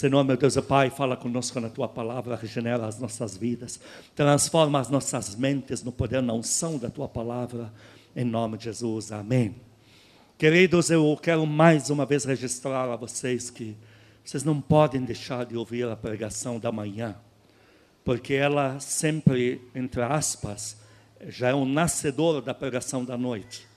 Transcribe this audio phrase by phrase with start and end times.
[0.00, 3.78] Senhor, meu Deus e Pai, fala conosco na tua palavra, regenera as nossas vidas,
[4.16, 7.70] transforma as nossas mentes no poder, na unção da tua palavra,
[8.16, 9.56] em nome de Jesus, amém.
[10.38, 13.76] Queridos, eu quero mais uma vez registrar a vocês que
[14.24, 17.14] vocês não podem deixar de ouvir a pregação da manhã,
[18.02, 20.78] porque ela sempre, entre aspas,
[21.28, 23.69] já é o nascedor da pregação da noite.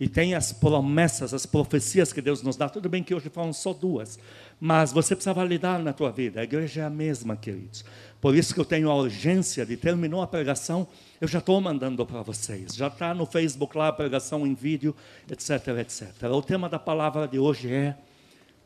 [0.00, 2.68] E tem as promessas, as profecias que Deus nos dá.
[2.68, 4.18] Tudo bem que hoje falam só duas,
[4.60, 6.40] mas você precisa validar na tua vida.
[6.40, 7.84] A igreja é a mesma, queridos.
[8.20, 10.86] Por isso que eu tenho a urgência de terminou a pregação,
[11.20, 12.76] eu já estou mandando para vocês.
[12.76, 14.94] Já está no Facebook lá a pregação em vídeo,
[15.28, 16.30] etc, etc.
[16.32, 17.96] O tema da palavra de hoje é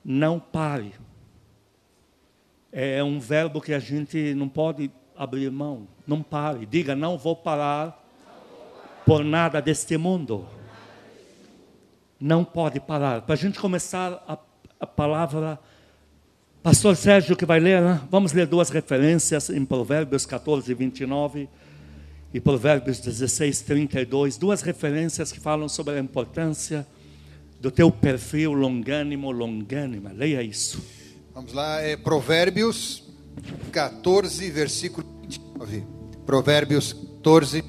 [0.05, 0.93] não pare.
[2.71, 5.89] É um verbo que a gente não pode abrir mão.
[6.07, 6.67] Não pare.
[6.67, 8.03] Diga, não vou parar
[9.07, 10.47] por nada deste mundo.
[12.23, 13.23] Não pode parar.
[13.23, 14.39] Para a gente começar a,
[14.79, 15.59] a, palavra,
[16.63, 18.01] Pastor Sérgio que vai ler, né?
[18.09, 21.49] vamos ler duas referências em Provérbios 14, 29
[22.33, 24.37] e Provérbios 16, 32.
[24.37, 26.87] Duas referências que falam sobre a importância
[27.61, 30.13] do teu perfil longânimo, longânima.
[30.13, 30.81] Leia isso.
[31.35, 33.03] Vamos lá, é Provérbios
[33.73, 35.85] 14, versículo 29.
[36.25, 37.65] Provérbios 14,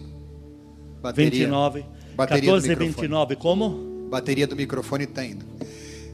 [1.02, 1.32] Bateria.
[1.32, 1.86] 29.
[2.16, 3.93] Bateria 14 e 29, como?
[4.14, 5.44] Bateria do microfone está indo.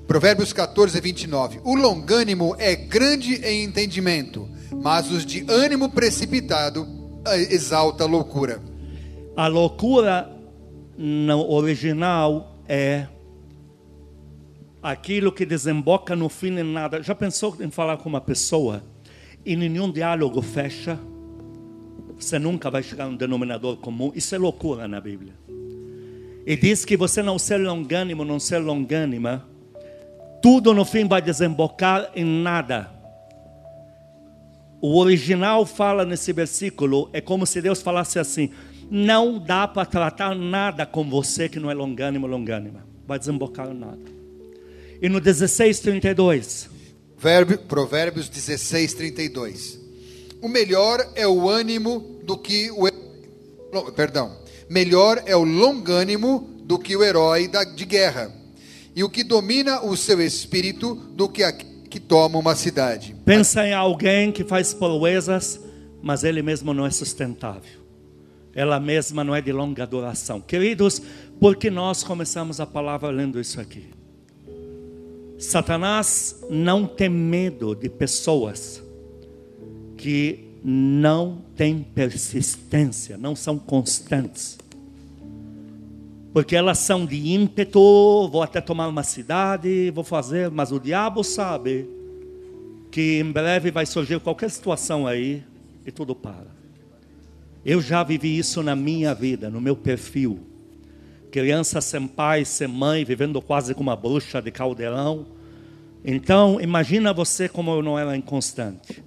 [0.08, 1.60] Provérbios 14, 29.
[1.66, 4.48] O longânimo é grande em entendimento,
[4.82, 6.88] mas os de ânimo precipitado
[7.28, 8.64] eh, exalta a loucura.
[9.36, 10.34] A loucura
[10.98, 13.06] no original é
[14.82, 17.04] aquilo que desemboca no fim em nada.
[17.04, 18.82] Já pensou em falar com uma pessoa
[19.46, 20.98] e nenhum diálogo fecha?
[22.18, 24.14] Você nunca vai chegar a um denominador comum.
[24.16, 25.34] Isso é loucura na Bíblia.
[26.46, 29.46] E diz que você não ser longânimo, não ser longânima,
[30.42, 32.90] tudo no fim vai desembocar em nada.
[34.82, 38.50] O original fala nesse versículo, é como se Deus falasse assim:
[38.90, 42.86] não dá para tratar nada com você que não é longânimo, longânima.
[43.06, 44.00] Vai desembocar em nada.
[45.02, 46.70] E no 16:32.
[47.68, 49.80] Provérbios 16, 32
[50.42, 52.90] o melhor é o ânimo do que o
[53.92, 54.38] perdão,
[54.70, 58.32] melhor é o longânimo do que o herói de guerra,
[58.96, 63.16] e o que domina o seu espírito do que a que toma uma cidade.
[63.26, 65.60] Pensa em alguém que faz proezas,
[66.02, 67.80] mas ele mesmo não é sustentável.
[68.54, 70.40] Ela mesma não é de longa duração.
[70.40, 71.02] Queridos,
[71.40, 73.88] porque nós começamos a palavra lendo isso aqui.
[75.40, 78.84] Satanás não tem medo de pessoas
[79.98, 84.59] que não têm persistência, não são constantes.
[86.32, 91.24] Porque elas são de ímpeto, vou até tomar uma cidade, vou fazer, mas o diabo
[91.24, 91.90] sabe
[92.92, 95.44] que em breve vai surgir qualquer situação aí
[95.86, 96.48] e tudo para.
[97.66, 100.40] Eu já vivi isso na minha vida, no meu perfil.
[101.32, 105.28] Criança sem pai, sem mãe, vivendo quase como uma bruxa de caldeirão.
[106.04, 109.04] Então, imagina você como eu não era inconstante.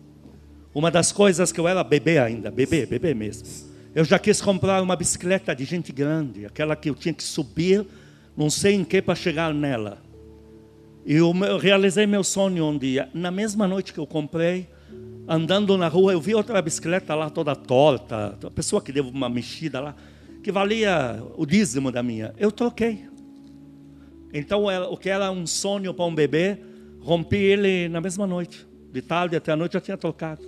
[0.75, 3.61] Uma das coisas que eu era bebê ainda, bebê, bebê mesmo.
[3.94, 7.86] Eu já quis comprar uma bicicleta de gente grande, aquela que eu tinha que subir,
[8.34, 9.98] não sei em que para chegar nela.
[11.04, 13.10] E eu, realizei meu sonho um dia.
[13.12, 14.66] Na mesma noite que eu comprei,
[15.28, 19.28] andando na rua, eu vi outra bicicleta lá toda torta, a pessoa que deu uma
[19.28, 19.94] mexida lá,
[20.42, 22.32] que valia o dízimo da minha.
[22.38, 23.06] Eu troquei.
[24.32, 26.56] Então, o que era um sonho para um bebê,
[27.00, 28.66] rompi ele na mesma noite.
[28.91, 30.42] De tarde até a noite eu tinha trocado.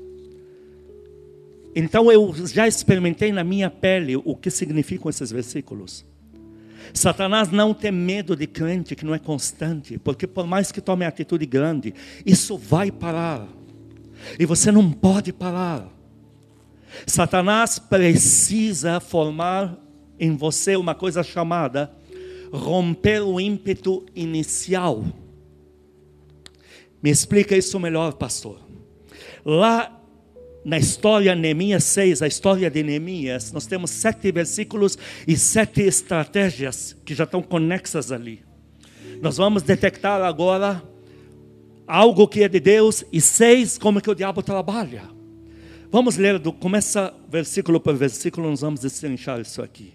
[1.75, 6.05] Então eu já experimentei na minha pele o que significam esses versículos.
[6.93, 11.05] Satanás não tem medo de crente que não é constante, porque por mais que tome
[11.05, 13.49] atitude grande, isso vai parar.
[14.39, 15.89] E você não pode parar.
[17.07, 19.77] Satanás precisa formar
[20.19, 21.91] em você uma coisa chamada
[22.53, 25.05] romper o ímpeto inicial.
[27.03, 28.61] Me explica isso melhor, pastor.
[29.45, 30.01] Lá
[30.65, 34.97] na história Neemias 6, a história de Neemias, nós temos sete versículos
[35.29, 38.43] e sete estratégias que já estão conexas ali.
[39.21, 40.83] Nós vamos detectar agora
[41.87, 45.03] algo que é de Deus e seis como que o diabo trabalha.
[45.91, 49.93] Vamos ler, do, começa versículo por versículo, nós vamos destrinchar isso aqui.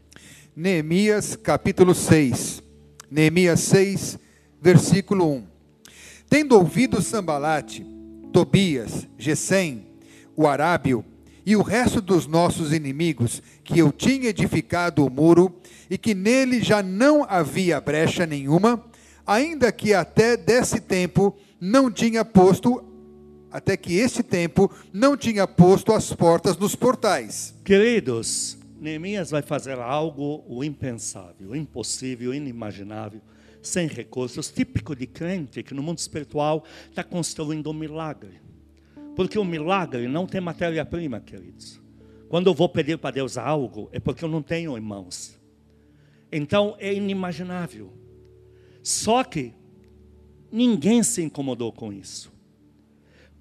[0.56, 2.64] Neemias capítulo 6.
[3.10, 4.20] Neemias 6,
[4.62, 5.44] versículo 1.
[6.30, 7.84] Tendo ouvido Sambalate,
[8.32, 9.89] Tobias, Gesem,
[10.40, 11.04] o Arábio
[11.46, 15.54] e o resto dos nossos inimigos, que eu tinha edificado o muro
[15.90, 18.82] e que nele já não havia brecha nenhuma,
[19.28, 22.86] ainda que até desse tempo não tinha posto
[23.52, 27.54] até que este tempo não tinha posto as portas nos portais.
[27.66, 33.20] Queridos, Neemias vai fazer algo o impensável, impossível, inimaginável,
[33.62, 38.49] sem recursos, típico de crente que no mundo espiritual está construindo um milagre.
[39.16, 41.82] Porque o milagre não tem matéria-prima, queridos.
[42.30, 45.38] Quando eu vou pedir para Deus algo, é porque eu não tenho em mãos.
[46.32, 47.92] Então é inimaginável.
[48.84, 49.54] Só que
[50.52, 52.32] ninguém se incomodou com isso.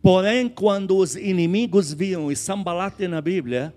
[0.00, 3.74] Porém, quando os inimigos viam, e Sambalate na Bíblia,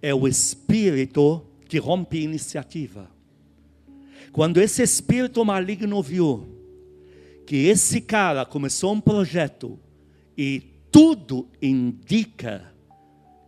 [0.00, 3.10] é o espírito que rompe iniciativa.
[4.32, 6.48] Quando esse espírito maligno viu
[7.46, 9.78] que esse cara começou um projeto
[10.36, 10.62] e
[10.98, 12.74] tudo indica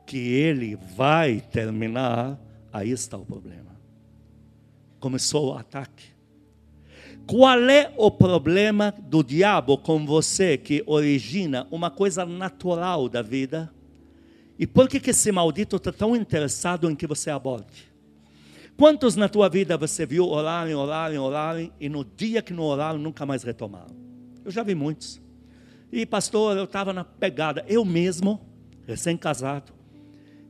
[0.06, 2.40] que ele vai terminar,
[2.72, 3.76] aí está o problema.
[5.00, 6.04] Começou o ataque.
[7.26, 13.68] Qual é o problema do diabo com você que origina uma coisa natural da vida?
[14.56, 17.92] E por que, que esse maldito está tão interessado em que você aborte?
[18.76, 23.00] Quantos na tua vida você viu orarem, orarem, orarem e no dia que não oraram
[23.00, 23.96] nunca mais retomaram?
[24.44, 25.20] Eu já vi muitos.
[25.92, 27.64] E pastor, eu estava na pegada.
[27.66, 28.40] Eu mesmo,
[28.86, 29.72] recém-casado,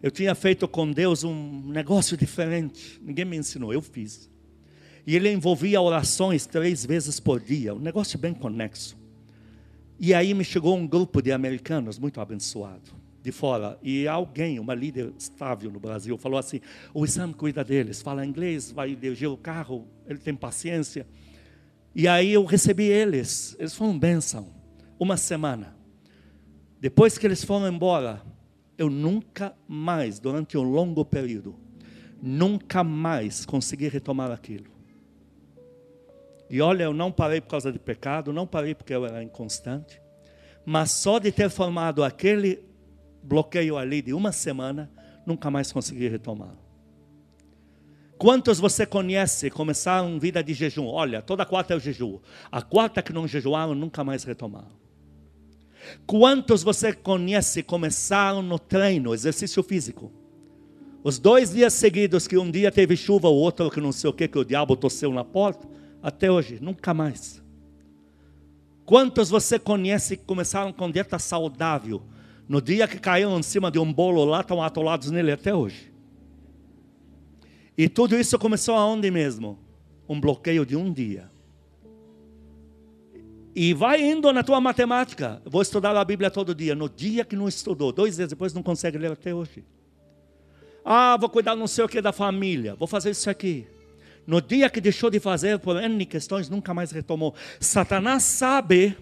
[0.02, 3.00] eu tinha feito com Deus um negócio diferente.
[3.02, 4.30] Ninguém me ensinou, eu fiz.
[5.06, 8.98] E ele envolvia orações três vezes por dia, um negócio bem conexo.
[9.98, 13.78] E aí me chegou um grupo de americanos muito abençoado de fora.
[13.82, 16.60] E alguém, uma líder estável no Brasil, falou assim:
[16.94, 21.06] o Sam cuida deles, fala inglês, vai dirigir o carro, ele tem paciência.
[21.94, 24.48] E aí eu recebi eles, eles foram bênção,
[25.00, 25.74] uma semana.
[26.78, 28.22] Depois que eles foram embora,
[28.76, 31.58] eu nunca mais, durante um longo período,
[32.22, 34.70] nunca mais consegui retomar aquilo.
[36.50, 40.02] E olha, eu não parei por causa de pecado, não parei porque eu era inconstante,
[40.66, 42.62] mas só de ter formado aquele
[43.22, 44.90] bloqueio ali de uma semana,
[45.24, 46.54] nunca mais consegui retomar.
[48.18, 50.86] Quantos você conhece começaram vida de jejum?
[50.86, 52.18] Olha, toda quarta é o jejum.
[52.52, 54.89] A quarta que não jejuaram, nunca mais retomaram.
[56.06, 60.12] Quantos você conhece começaram no treino, exercício físico?
[61.02, 64.12] Os dois dias seguidos que um dia teve chuva, o outro que não sei o
[64.12, 65.66] que, que o diabo tosseu na porta,
[66.02, 67.42] até hoje, nunca mais.
[68.84, 72.02] Quantos você conhece que começaram com dieta saudável?
[72.48, 75.92] No dia que caíram em cima de um bolo lá, estão atolados nele até hoje.
[77.78, 79.58] E tudo isso começou aonde mesmo?
[80.08, 81.30] Um bloqueio de um dia.
[83.54, 85.42] E vai indo na tua matemática.
[85.44, 86.74] Vou estudar a Bíblia todo dia.
[86.74, 89.64] No dia que não estudou, dois dias depois não consegue ler até hoje.
[90.84, 92.74] Ah, vou cuidar não sei o que da família.
[92.74, 93.66] Vou fazer isso aqui.
[94.26, 97.34] No dia que deixou de fazer por N questões, nunca mais retomou.
[97.58, 98.96] Satanás sabe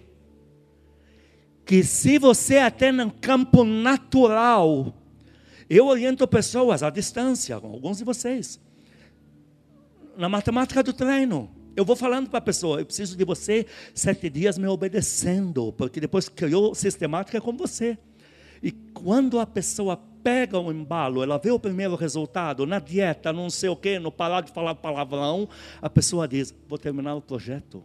[1.65, 4.93] que se você até no campo natural,
[5.69, 8.59] eu oriento pessoas à distância, alguns de vocês,
[10.17, 11.58] na matemática do treino.
[11.79, 13.65] Eu vou falando para a pessoa, eu preciso de você
[13.95, 17.97] sete dias me obedecendo, porque depois criou sistemática com você.
[18.61, 23.49] E quando a pessoa pega um embalo, ela vê o primeiro resultado, na dieta, não
[23.49, 25.47] sei o quê, no parar de falar palavrão,
[25.81, 27.81] a pessoa diz: vou terminar o projeto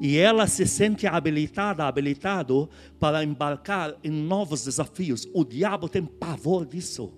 [0.00, 5.26] e ela se sente habilitada, habilitado para embarcar em novos desafios.
[5.34, 7.12] O diabo tem pavor disso.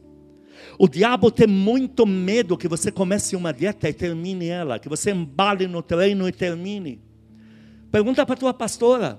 [0.78, 5.10] O diabo tem muito medo que você comece uma dieta e termine ela, que você
[5.10, 7.00] embale no treino e termine.
[7.90, 9.18] Pergunta para a tua pastora.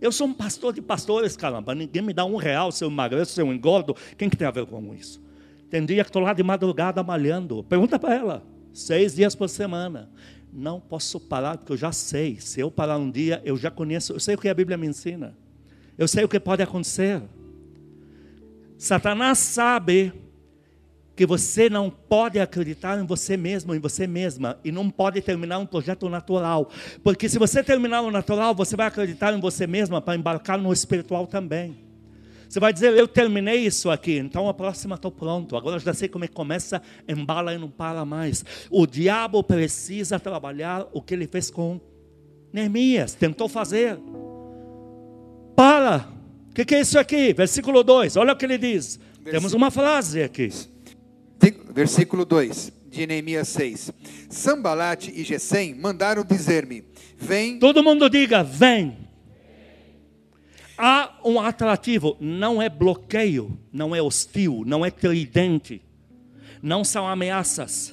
[0.00, 1.74] Eu sou um pastor de pastores, caramba.
[1.74, 3.94] Ninguém me dá um real se eu emagreço, se eu engordo.
[4.18, 5.22] Quem que tem a ver com isso?
[5.70, 7.64] Tem dia que estou lá de madrugada malhando.
[7.64, 8.46] Pergunta para ela.
[8.72, 10.10] Seis dias por semana
[10.54, 12.38] não posso parar, porque eu já sei.
[12.40, 14.86] Se eu parar um dia, eu já conheço, eu sei o que a Bíblia me
[14.86, 15.36] ensina.
[15.98, 17.20] Eu sei o que pode acontecer.
[18.78, 20.12] Satanás sabe
[21.16, 25.58] que você não pode acreditar em você mesmo, em você mesma, e não pode terminar
[25.58, 26.70] um projeto natural.
[27.02, 30.72] Porque se você terminar o natural, você vai acreditar em você mesma para embarcar no
[30.72, 31.84] espiritual também.
[32.48, 35.56] Você vai dizer, eu terminei isso aqui, então a próxima estou pronto.
[35.56, 38.44] Agora já sei como é que começa, embala e não para mais.
[38.70, 41.80] O diabo precisa trabalhar o que ele fez com
[42.52, 43.98] Neemias, tentou fazer.
[45.56, 46.08] Para!
[46.50, 47.32] O que, que, é isso aqui?
[47.32, 49.00] Versículo 2, olha o que ele diz.
[49.24, 50.48] Temos uma frase aqui.
[51.74, 53.90] Versículo 2 de Neemias 6.
[54.30, 56.84] Sambalate e Gesem mandaram dizer-me:
[57.18, 57.58] Vem.
[57.58, 58.96] Todo mundo diga: Vem.
[60.78, 65.82] Há um atrativo, não é bloqueio, não é hostil, não é tridente,
[66.62, 67.92] não são ameaças.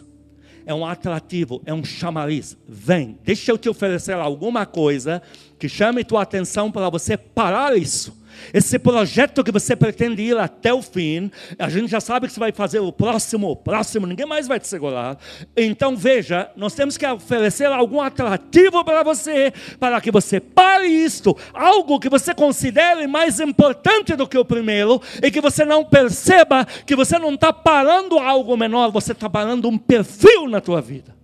[0.64, 2.56] É um atrativo, é um chamariz.
[2.68, 5.24] Vem, deixa eu te oferecer alguma coisa
[5.58, 8.21] que chame tua atenção para você parar isso.
[8.54, 12.40] Esse projeto que você pretende ir até o fim, a gente já sabe que você
[12.40, 15.18] vai fazer o próximo, o próximo, ninguém mais vai te segurar.
[15.56, 21.36] Então veja, nós temos que oferecer algum atrativo para você, para que você pare isto,
[21.54, 26.66] algo que você considere mais importante do que o primeiro, e que você não perceba
[26.86, 31.16] que você não está parando algo menor, você está parando um perfil na tua vida.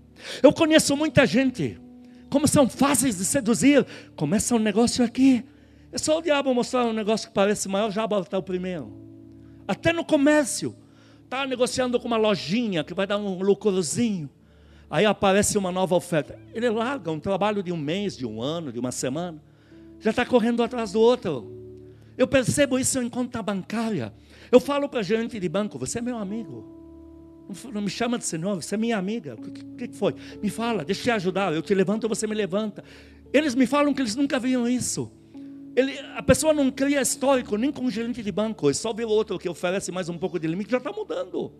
[0.42, 1.80] Eu conheço muita gente,
[2.30, 5.44] como são fáceis de seduzir, começa um negócio aqui
[5.92, 8.94] é só o diabo mostrar um negócio que parece maior, já botar o primeiro.
[9.68, 10.76] Até no comércio.
[11.24, 14.30] Está negociando com uma lojinha que vai dar um lucrozinho.
[14.90, 16.40] Aí aparece uma nova oferta.
[16.54, 19.42] Ele larga um trabalho de um mês, de um ano, de uma semana.
[20.00, 21.52] Já está correndo atrás do outro.
[22.18, 24.14] Eu percebo isso em conta bancária.
[24.50, 26.78] Eu falo para gerente de banco: Você é meu amigo.
[27.74, 29.36] Não me chama de senhor, você é minha amiga.
[29.36, 30.14] O que, que foi?
[30.42, 31.54] Me fala, deixa eu te ajudar.
[31.54, 32.84] Eu te levanto, você me levanta.
[33.32, 35.12] Eles me falam que eles nunca viram isso.
[35.78, 39.06] Ele, a pessoa não cria histórico nem com o gerente de banco, é só ver
[39.06, 41.54] outro que oferece mais um pouco de limite, já está mudando.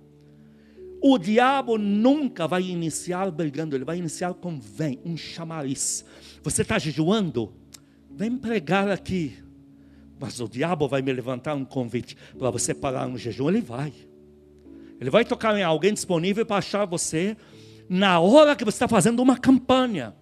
[1.00, 6.04] O diabo nunca vai iniciar brigando, ele vai iniciar com vem, um chamariz.
[6.42, 7.54] Você está jejuando?
[8.10, 9.38] Vem pregar aqui.
[10.20, 13.94] Mas o diabo vai me levantar um convite para você parar um jejum, ele vai.
[15.00, 17.38] Ele vai tocar em alguém disponível para achar você
[17.88, 20.16] na hora que você está fazendo uma campanha.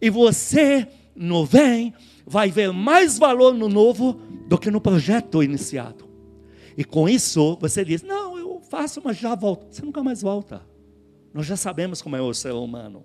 [0.00, 1.94] E você não vem
[2.28, 4.12] vai ver mais valor no novo
[4.46, 6.08] do que no projeto iniciado.
[6.76, 9.66] E com isso, você diz: Não, eu faço, mas já volto.
[9.70, 10.62] Você nunca mais volta.
[11.32, 13.04] Nós já sabemos como é o ser humano.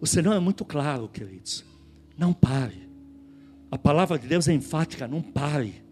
[0.00, 1.64] O Senhor é muito claro, queridos.
[2.16, 2.88] Não pare.
[3.70, 5.84] A palavra de Deus é enfática: não pare.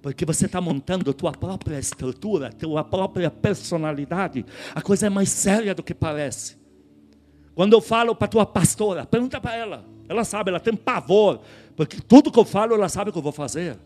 [0.00, 4.46] Porque você está montando tua própria estrutura, tua própria personalidade.
[4.74, 6.56] A coisa é mais séria do que parece.
[7.54, 9.95] Quando eu falo para tua pastora, pergunta para ela.
[10.08, 11.40] Ela sabe, ela tem pavor,
[11.74, 13.76] porque tudo que eu falo, ela sabe o que eu vou fazer.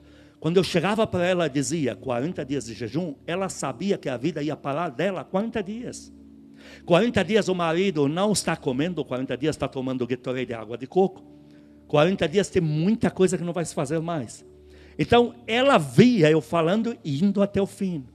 [0.41, 4.17] Quando eu chegava para ela e dizia 40 dias de jejum, ela sabia que a
[4.17, 6.13] vida ia parar dela 40 dias.
[6.87, 10.87] 40 dias o marido não está comendo, 40 dias está tomando Gatorade de água de
[10.87, 11.23] coco.
[11.87, 14.45] 40 dias tem muita coisa que não vai se fazer mais.
[14.99, 18.07] Então ela via eu falando e indo até o fim.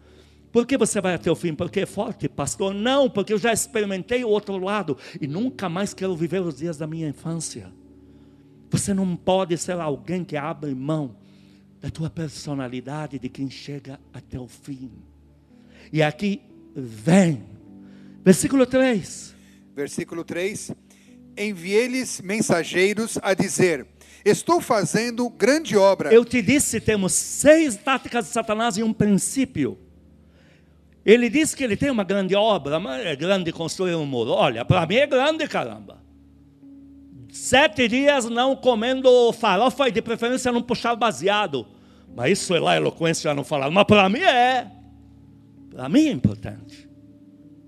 [0.51, 1.53] Por que você vai até o fim?
[1.53, 2.73] Porque é forte, pastor?
[2.73, 6.77] Não, porque eu já experimentei o outro lado e nunca mais quero viver os dias
[6.77, 7.71] da minha infância.
[8.69, 11.15] Você não pode ser alguém que abre mão
[11.81, 14.91] da tua personalidade de quem chega até o fim.
[15.93, 16.41] E aqui
[16.75, 17.43] vem,
[18.23, 19.35] versículo 3.
[19.75, 20.71] Versículo 3:
[21.37, 23.87] Enviei-lhes mensageiros a dizer:
[24.25, 26.11] Estou fazendo grande obra.
[26.11, 29.77] Eu te disse, temos seis táticas de Satanás e um princípio.
[31.05, 34.31] Ele diz que ele tem uma grande obra, mas é grande construir um muro.
[34.31, 36.04] Olha, para mim é grande, caramba.
[37.35, 41.67] Sete dias não comendo farofa e de preferência não puxar baseado.
[42.15, 43.69] Mas isso é lá eloquência não falar.
[43.69, 44.71] Mas para mim é.
[45.69, 46.89] Para mim é importante.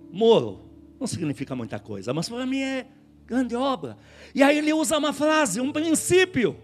[0.10, 0.62] Moro
[0.98, 2.86] não significa muita coisa, mas para mim é
[3.26, 3.98] grande obra.
[4.34, 6.56] E aí ele usa uma frase, um princípio.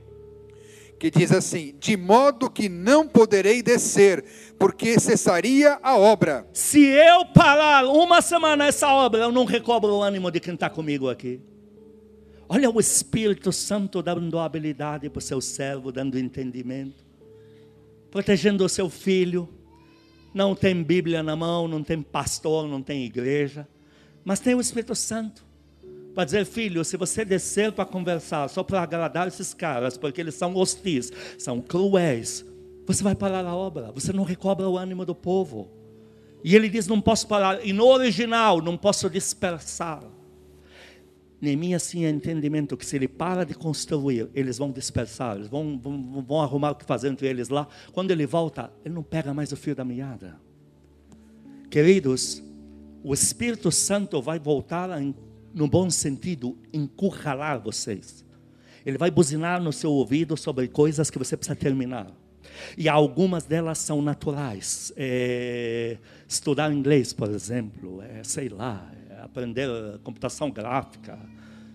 [0.98, 4.24] Que diz assim: De modo que não poderei descer,
[4.57, 6.48] porque cessaria a obra.
[6.53, 10.69] Se eu parar uma semana essa obra, eu não recobro o ânimo de quem está
[10.69, 11.41] comigo aqui.
[12.55, 17.03] Olha o Espírito Santo dando habilidade para o seu servo, dando entendimento,
[18.12, 19.50] protegendo o seu filho.
[20.36, 23.67] Não tem Bíblia na mão, não tem pastor, não tem igreja,
[24.24, 25.43] mas tem o Espírito Santo
[26.13, 30.36] para dizer, filho, se você descer para conversar só para agradar esses caras, porque eles
[30.36, 32.45] são hostis, são cruéis,
[32.86, 35.72] você vai parar a obra, você não recobra o ânimo do povo.
[36.43, 40.03] E ele diz: não posso parar, e no original, não posso dispersar.
[41.43, 46.23] Neemias tinha entendimento que se ele para de construir, eles vão dispersar, eles vão, vão,
[46.25, 47.67] vão arrumar o que fazer entre eles lá.
[47.91, 50.39] Quando ele volta, ele não pega mais o fio da meada.
[51.69, 52.41] Queridos,
[53.03, 55.01] o Espírito Santo vai voltar, a,
[55.53, 58.23] no bom sentido, encurralar vocês.
[58.85, 62.09] Ele vai buzinar no seu ouvido sobre coisas que você precisa terminar.
[62.77, 64.93] E algumas delas são naturais.
[64.95, 68.89] É, estudar inglês, por exemplo, é, sei lá,
[69.33, 69.67] aprender
[70.03, 71.19] computação gráfica,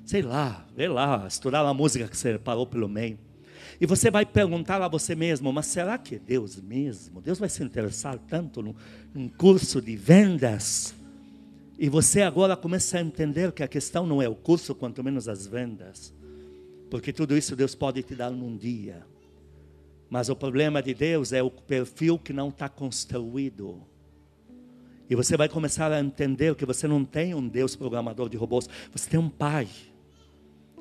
[0.07, 3.19] sei lá, vê lá, estudar a música que você parou pelo meio.
[3.81, 7.21] E você vai perguntar a você mesmo, mas será que é Deus mesmo?
[7.21, 8.63] Deus vai se interessar tanto
[9.15, 10.95] num curso de vendas?
[11.79, 15.29] E você agora começa a entender que a questão não é o curso, quanto menos
[15.29, 16.13] as vendas.
[16.91, 19.05] Porque tudo isso Deus pode te dar num dia.
[20.09, 23.83] Mas o problema de Deus é o perfil que não está construído.
[25.11, 28.69] E você vai começar a entender que você não tem um Deus programador de robôs,
[28.93, 29.69] você tem um pai.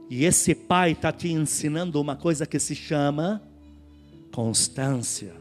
[0.10, 3.42] E esse pai está te ensinando uma coisa que se chama
[4.32, 5.34] constância,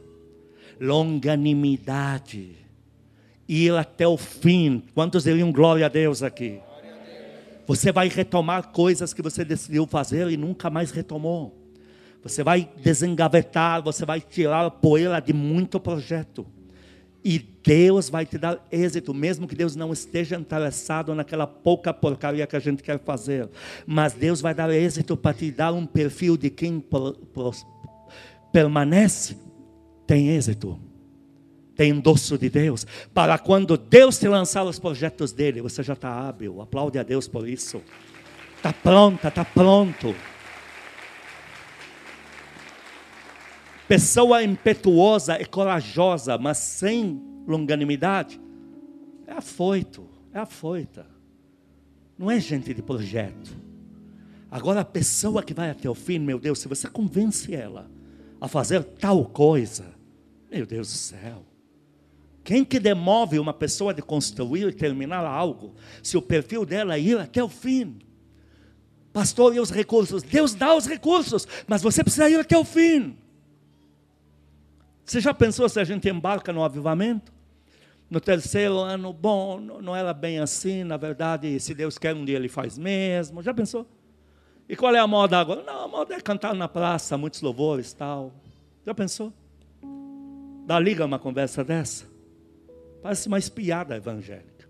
[0.81, 2.57] longanimidade,
[3.49, 4.83] ir até o fim.
[4.95, 6.61] Quantos diriam glória a Deus aqui?
[7.67, 11.57] Você vai retomar coisas que você decidiu fazer e nunca mais retomou.
[12.23, 16.47] Você vai desengavetar, você vai tirar a poeira de muito projeto.
[17.29, 22.47] E Deus vai te dar êxito, mesmo que Deus não esteja interessado naquela pouca porcaria
[22.47, 23.51] que a gente quer fazer.
[23.85, 26.81] Mas Deus vai dar êxito para te dar um perfil de quem
[28.53, 29.37] permanece,
[30.07, 30.79] tem êxito.
[31.75, 32.87] Tem endosso de Deus.
[33.13, 36.61] Para quando Deus te lançar os projetos dele, você já está hábil.
[36.61, 37.83] Aplaude a Deus por isso.
[38.57, 40.15] Está pronta, está pronto.
[43.89, 48.41] Pessoa impetuosa e corajosa, mas sem longanimidade,
[49.27, 51.07] é afoito, é afoita.
[52.19, 53.57] Não é gente de projeto.
[54.51, 57.89] Agora a pessoa que vai até o fim, meu Deus, se você convence ela
[58.41, 59.95] a fazer tal coisa,
[60.51, 61.45] meu Deus do céu.
[62.43, 67.01] Quem que demove uma pessoa de construir e terminar algo, se o perfil dela é
[67.01, 67.99] ir até o fim?
[69.13, 70.23] Pastor, e os recursos?
[70.23, 73.17] Deus dá os recursos, mas você precisa ir até o fim.
[75.07, 77.33] Você já pensou se a gente embarca no avivamento?
[78.11, 82.35] No terceiro ano, bom, não era bem assim, na verdade, se Deus quer um dia
[82.35, 83.41] ele faz mesmo.
[83.41, 83.87] Já pensou?
[84.69, 85.63] E qual é a moda agora?
[85.63, 88.33] Não, a moda é cantar na praça, muitos louvores tal.
[88.85, 89.33] Já pensou?
[90.67, 92.05] Dá liga uma conversa dessa?
[93.01, 94.69] Parece uma espiada evangélica.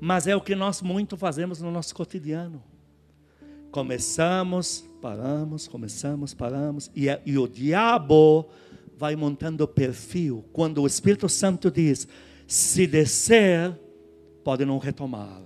[0.00, 2.62] Mas é o que nós muito fazemos no nosso cotidiano.
[3.72, 8.48] Começamos, paramos, começamos, paramos, e, é, e o diabo
[9.00, 10.44] vai montando perfil.
[10.52, 12.06] Quando o Espírito Santo diz:
[12.46, 13.74] se descer,
[14.44, 15.40] pode não retomar.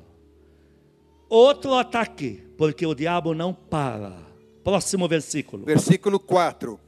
[1.29, 4.19] Outro ataque, porque o diabo não para.
[4.65, 5.65] Próximo versículo.
[5.65, 6.81] Versículo 4.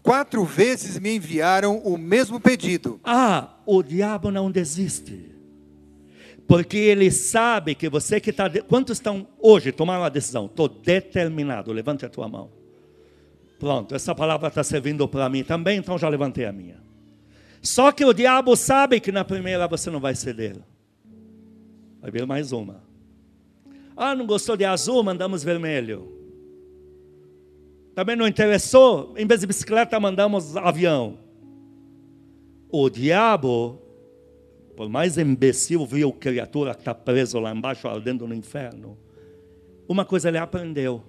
[0.00, 3.00] Quatro vezes me enviaram o mesmo pedido.
[3.02, 5.34] Ah, o diabo não desiste.
[6.46, 8.48] Porque ele sabe que você que está.
[8.68, 10.46] Quantos estão hoje tomaram a decisão?
[10.46, 11.72] Estou determinado.
[11.72, 12.57] Levante a tua mão.
[13.58, 16.80] Pronto, essa palavra está servindo para mim também, então já levantei a minha.
[17.60, 20.56] Só que o diabo sabe que na primeira você não vai ceder.
[22.00, 22.82] Vai vir mais uma.
[23.96, 26.16] Ah, não gostou de azul, mandamos vermelho.
[27.96, 31.18] Também não interessou, em vez de bicicleta, mandamos avião.
[32.70, 33.82] O diabo,
[34.76, 38.96] por mais imbecil, viu criatura que está preso lá embaixo, ardendo no inferno.
[39.88, 41.02] Uma coisa ele aprendeu: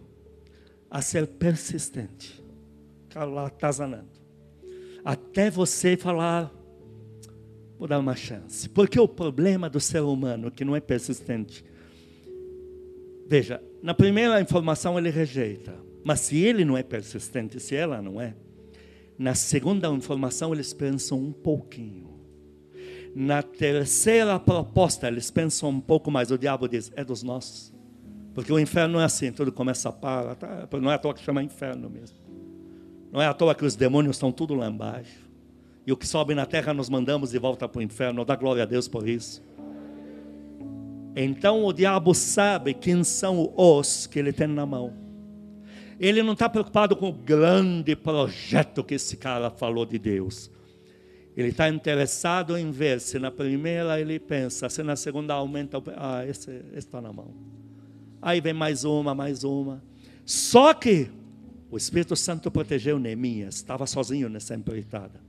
[0.89, 2.38] a ser persistente
[3.10, 4.08] ficar lá atazanando.
[5.04, 6.54] Até você falar,
[7.78, 8.69] vou dar uma chance.
[8.69, 11.65] Porque o problema do ser humano, que não é persistente,
[13.28, 15.74] veja, na primeira informação ele rejeita.
[16.04, 18.36] Mas se ele não é persistente, se ela não é,
[19.17, 22.08] na segunda informação eles pensam um pouquinho.
[23.15, 26.30] Na terceira proposta eles pensam um pouco mais.
[26.30, 27.74] O diabo diz: é dos nossos.
[28.36, 30.36] Porque o inferno é assim, tudo começa a parar.
[30.36, 30.67] Tá?
[30.80, 32.18] Não é à toa que chama inferno mesmo.
[33.12, 35.28] Não é à toa que os demônios estão tudo lá embaixo.
[35.86, 38.24] E o que sobe na terra nós mandamos de volta para o inferno.
[38.24, 39.41] Dá glória a Deus por isso.
[41.15, 44.93] Então o diabo sabe quem são os que ele tem na mão.
[46.00, 50.50] Ele não está preocupado com o grande projeto que esse cara falou de Deus.
[51.36, 56.26] Ele está interessado em ver se na primeira ele pensa, se na segunda aumenta, ah,
[56.26, 57.34] esse está na mão.
[58.22, 59.82] Aí vem mais uma, mais uma.
[60.26, 61.10] Só que
[61.71, 65.21] o Espírito Santo protegeu Neemias, estava sozinho nessa empreitada.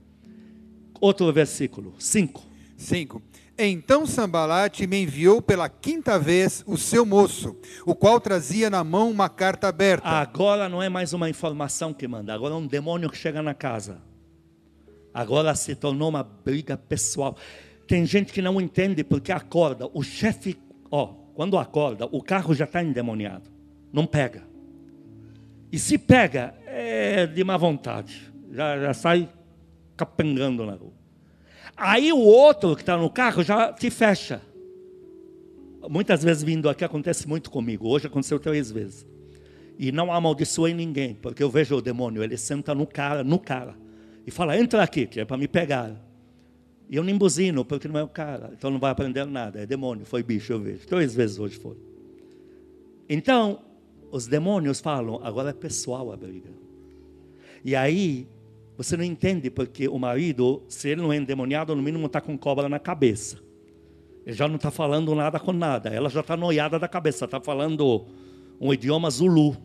[0.99, 2.43] Outro versículo, 5.
[2.77, 3.21] 5.
[3.57, 9.11] Então Sambalate me enviou pela quinta vez o seu moço, o qual trazia na mão
[9.11, 10.07] uma carta aberta.
[10.07, 13.53] Agora não é mais uma informação que manda, agora é um demônio que chega na
[13.53, 14.01] casa.
[15.13, 17.37] Agora se tornou uma briga pessoal.
[17.87, 19.89] Tem gente que não entende porque acorda.
[19.93, 20.57] O chefe,
[20.89, 23.49] ó, quando acorda, o carro já está endemoniado.
[23.91, 24.50] Não pega.
[25.71, 28.31] E se pega, é de má vontade.
[28.51, 29.29] Já, já sai
[29.95, 30.93] capengando na rua.
[31.77, 34.41] Aí o outro que está no carro já te fecha.
[35.89, 37.87] Muitas vezes vindo aqui acontece muito comigo.
[37.87, 39.05] Hoje aconteceu três vezes.
[39.79, 43.75] E não amaldiçoei ninguém, porque eu vejo o demônio, ele senta no cara, no cara,
[44.27, 45.95] e fala: entra aqui, que é para me pegar.
[46.87, 49.65] E eu nem buzino, porque não é o cara, então não vai aprender nada, é
[49.65, 50.85] demônio, foi bicho, eu vejo.
[50.85, 51.77] Três vezes hoje foi.
[53.09, 53.59] Então,
[54.11, 56.49] os demônios falam, agora é pessoal a briga.
[57.63, 58.27] E aí,
[58.77, 62.37] você não entende porque o marido, se ele não é endemoniado, no mínimo está com
[62.37, 63.37] cobra na cabeça.
[64.25, 65.89] Ele já não está falando nada com nada.
[65.89, 68.05] Ela já está noiada da cabeça, está falando
[68.59, 69.55] um idioma zulu.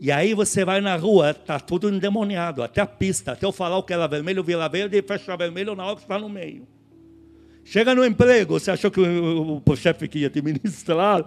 [0.00, 3.92] E aí você vai na rua, está tudo endemoniado, até a pista, até o que
[3.92, 6.66] era vermelho, vira verde fecha vermelho na hora que está no meio.
[7.64, 11.24] Chega no emprego, você achou que o, o chefe que ia te ministrar,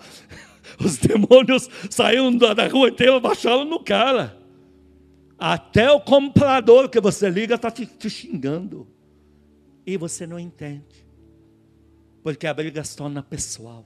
[0.79, 4.37] os demônios saíram da rua inteira, baixaram no cara.
[5.37, 8.87] Até o comprador que você liga está te, te xingando.
[9.85, 11.05] E você não entende.
[12.23, 13.85] Porque a briga se torna pessoal.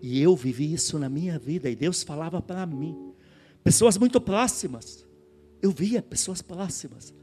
[0.00, 3.12] E eu vivi isso na minha vida, e Deus falava para mim.
[3.62, 5.06] Pessoas muito próximas.
[5.62, 7.14] Eu via pessoas próximas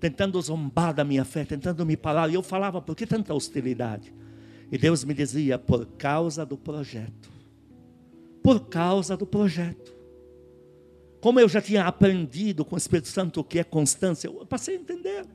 [0.00, 2.30] tentando zombar da minha fé, tentando me parar.
[2.30, 4.12] E eu falava, por que tanta hostilidade?
[4.72, 7.30] E Deus me dizia, por causa do projeto.
[8.42, 9.94] Por causa do projeto.
[11.20, 14.76] Como eu já tinha aprendido com o Espírito Santo o que é constância, eu passei
[14.76, 15.26] a entender.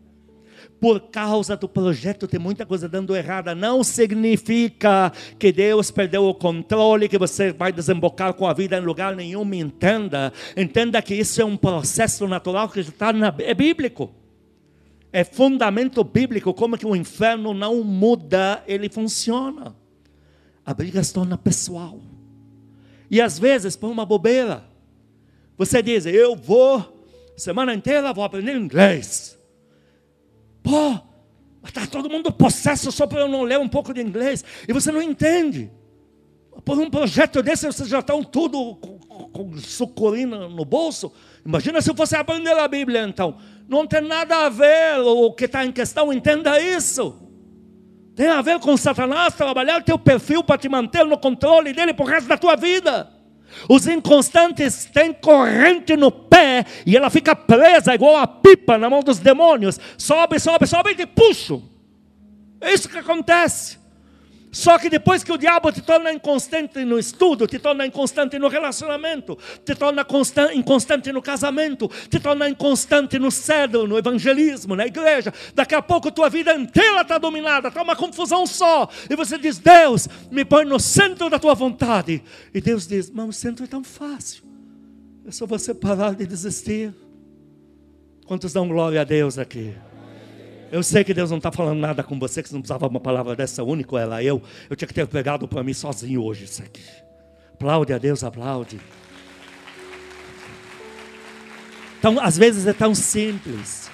[0.80, 3.54] Por causa do projeto tem muita coisa dando errada.
[3.54, 8.82] Não significa que Deus perdeu o controle, que você vai desembocar com a vida em
[8.82, 9.54] lugar nenhum.
[9.54, 10.34] Entenda.
[10.58, 14.12] Entenda que isso é um processo natural que está na, é bíblico
[15.16, 19.74] é fundamento bíblico, como que o inferno não muda, ele funciona.
[20.66, 22.02] A briga se torna pessoal.
[23.10, 24.64] E às vezes, por uma bobeira,
[25.58, 27.06] você diz, eu vou,
[27.38, 29.38] semana inteira vou aprender inglês.
[30.64, 31.00] Pô,
[31.66, 34.44] está todo mundo possesso só para eu não ler um pouco de inglês.
[34.68, 35.72] E você não entende.
[36.64, 38.98] Por um projeto desse, vocês já estão tudo com,
[39.30, 39.52] com
[40.56, 41.12] no bolso.
[41.46, 43.38] Imagina se fosse aprender a Bíblia então.
[43.68, 47.25] Não tem nada a ver o que está em questão, entenda isso.
[48.16, 52.08] Tem a ver com Satanás trabalhar teu perfil para te manter no controle dele por
[52.08, 53.12] resto da tua vida.
[53.70, 59.02] Os inconstantes têm corrente no pé e ela fica presa igual a pipa na mão
[59.02, 59.80] dos demônios.
[59.98, 61.62] Sobe, sobe, sobe e te puxam.
[62.62, 63.78] É isso que acontece.
[64.56, 68.48] Só que depois que o diabo te torna inconstante no estudo, te torna inconstante no
[68.48, 70.08] relacionamento, te torna
[70.54, 76.10] inconstante no casamento, te torna inconstante no cedro, no evangelismo, na igreja, daqui a pouco
[76.10, 78.88] tua vida inteira está dominada, está uma confusão só.
[79.10, 82.24] E você diz: Deus, me põe no centro da tua vontade.
[82.54, 84.42] E Deus diz: Mas o centro é tão fácil.
[85.28, 86.94] É só você parar de desistir.
[88.26, 89.76] Quantos dão glória a Deus aqui?
[90.76, 93.00] Eu sei que Deus não está falando nada com você, que você não precisava uma
[93.00, 94.42] palavra dessa, único ela eu.
[94.70, 96.84] Eu tinha que ter pegado para mim sozinho hoje isso aqui.
[97.54, 98.78] Aplaude a Deus, aplaude.
[101.98, 103.90] Então, às vezes é tão simples.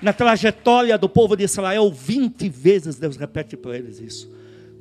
[0.00, 4.32] Na trajetória do povo de Israel, 20 vezes Deus repete para eles isso.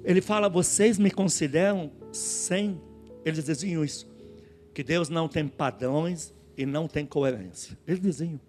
[0.05, 2.81] Ele fala: Vocês me consideram sem.
[3.25, 4.07] Eles diziam isso.
[4.73, 7.77] Que Deus não tem padrões e não tem coerência.
[7.85, 8.46] Eles diziam.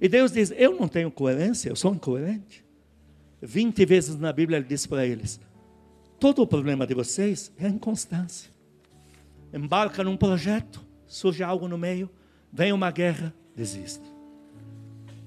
[0.00, 2.64] E Deus diz: Eu não tenho coerência, eu sou incoerente.
[3.42, 5.40] Vinte vezes na Bíblia ele diz para eles:
[6.18, 8.50] Todo o problema de vocês é a inconstância.
[9.52, 12.08] Embarca num projeto, surge algo no meio,
[12.52, 14.04] vem uma guerra, desiste.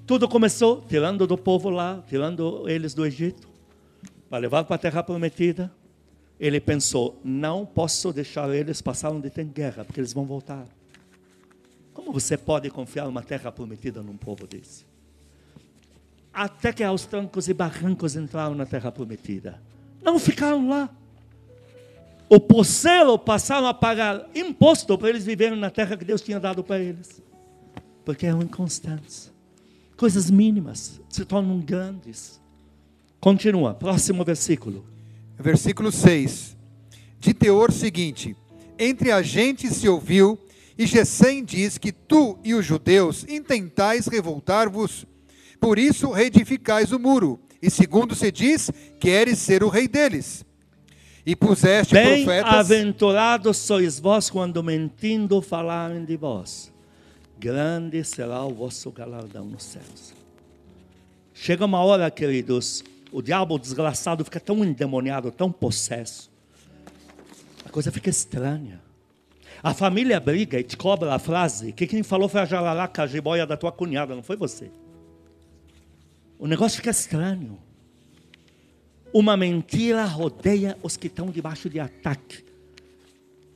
[0.06, 3.48] Tudo começou tirando do povo lá, tirando eles do Egito,
[4.28, 5.72] para levar para a terra prometida.
[6.38, 10.66] Ele pensou: não posso deixar eles passar onde tem guerra, porque eles vão voltar.
[12.14, 14.86] Você pode confiar uma terra prometida num povo desse?
[16.32, 19.60] Até que aos trancos e barrancos entraram na terra prometida.
[20.00, 20.88] Não ficaram lá.
[22.28, 26.62] O posselo passaram a pagar imposto para eles viverem na terra que Deus tinha dado
[26.62, 27.20] para eles.
[28.04, 29.32] Porque eram inconstantes.
[29.96, 32.40] Coisas mínimas se tornam grandes.
[33.18, 34.86] Continua, próximo versículo.
[35.36, 36.56] Versículo 6.
[37.18, 38.36] De teor seguinte:
[38.78, 40.38] Entre a gente se ouviu
[40.76, 45.06] e Gesem diz que tu e os judeus intentais revoltar-vos,
[45.60, 47.40] por isso reedificais o muro.
[47.62, 50.44] E segundo se diz, queres ser o rei deles.
[51.24, 52.68] E puseste Bem profetas.
[52.68, 56.70] Bem-aventurados sois vós quando mentindo falarem de vós.
[57.38, 60.12] Grande será o vosso galardão nos céus.
[61.32, 66.30] Chega uma hora, queridos, o diabo desgraçado fica tão endemoniado, tão possesso.
[67.64, 68.83] A coisa fica estranha.
[69.64, 73.06] A família briga e te cobra a frase que quem falou foi a jararaca, a
[73.06, 74.70] jiboia da tua cunhada, não foi você.
[76.38, 77.58] O negócio fica estranho.
[79.10, 82.44] Uma mentira rodeia os que estão debaixo de ataque,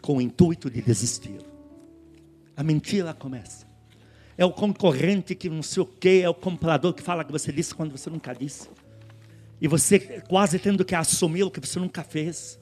[0.01, 1.41] com o intuito de desistir.
[2.57, 3.67] A mentira começa.
[4.39, 7.53] É o concorrente que não sei o quê, é o comprador que fala que você
[7.53, 8.71] disse quando você nunca disse.
[9.61, 12.59] E você quase tendo que assumir o que você nunca fez.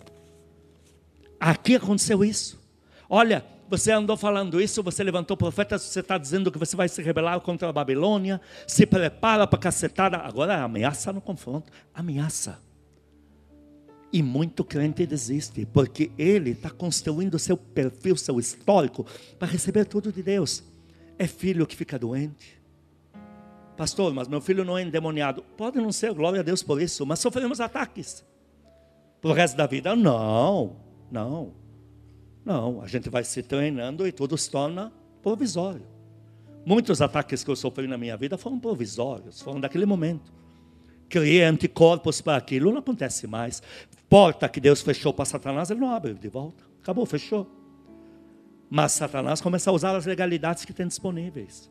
[1.39, 2.65] Aqui aconteceu isso.
[3.09, 7.03] Olha, você andou falando isso, você levantou profetas, você está dizendo que você vai se
[7.03, 10.19] rebelar contra a Babilônia, se prepara para cacetada.
[10.19, 11.71] Agora ameaça no confronto.
[11.92, 12.61] Ameaça.
[14.12, 19.05] E muito crente desiste, porque ele está construindo seu perfil, seu histórico,
[19.38, 20.62] para receber tudo de Deus.
[21.19, 22.57] É filho que fica doente.
[23.77, 25.42] Pastor, mas meu filho não é endemoniado.
[25.57, 28.25] Pode não ser, glória a Deus por isso, mas sofremos ataques.
[29.21, 29.97] Para o resto da vida?
[29.97, 30.77] Não,
[31.11, 31.65] não.
[32.47, 35.83] Não, a gente vai se treinando e tudo se torna provisório.
[36.65, 40.33] Muitos ataques que eu sofri na minha vida foram provisórios, foram daquele momento.
[41.09, 43.61] Criei anticorpos para aquilo, não acontece mais.
[44.09, 46.63] Porta que Deus fechou para Satanás, ele não abre de volta.
[46.81, 47.51] Acabou, fechou.
[48.71, 51.69] Mas Satanás começa a usar as legalidades que tem disponíveis.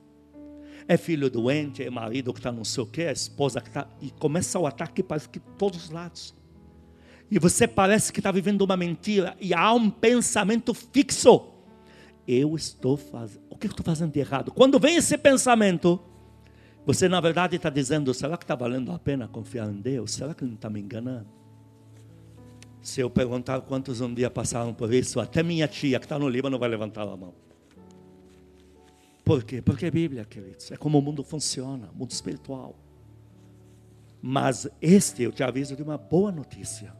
[0.90, 3.88] É filho doente, é marido que está não sei o quê, é esposa que está.
[4.02, 5.22] E começa o ataque para
[5.58, 6.35] todos os lados.
[7.30, 9.36] E você parece que está vivendo uma mentira.
[9.40, 11.54] E há um pensamento fixo.
[12.28, 13.42] Eu estou fazendo.
[13.50, 14.52] O que eu estou fazendo de errado?
[14.52, 16.00] Quando vem esse pensamento,
[16.86, 20.12] você na verdade está dizendo: será que está valendo a pena confiar em Deus?
[20.12, 21.28] Será que ele não está me enganando?
[22.82, 26.30] Se eu perguntar quantos um dia passaram por isso, até minha tia que está no
[26.30, 27.34] Líbano vai levantar a mão.
[29.24, 29.60] Por quê?
[29.60, 30.72] Porque é Bíblia, queridos.
[30.72, 32.76] É como o mundo funciona, mundo espiritual.
[34.22, 36.96] Mas este, eu te aviso de uma boa notícia.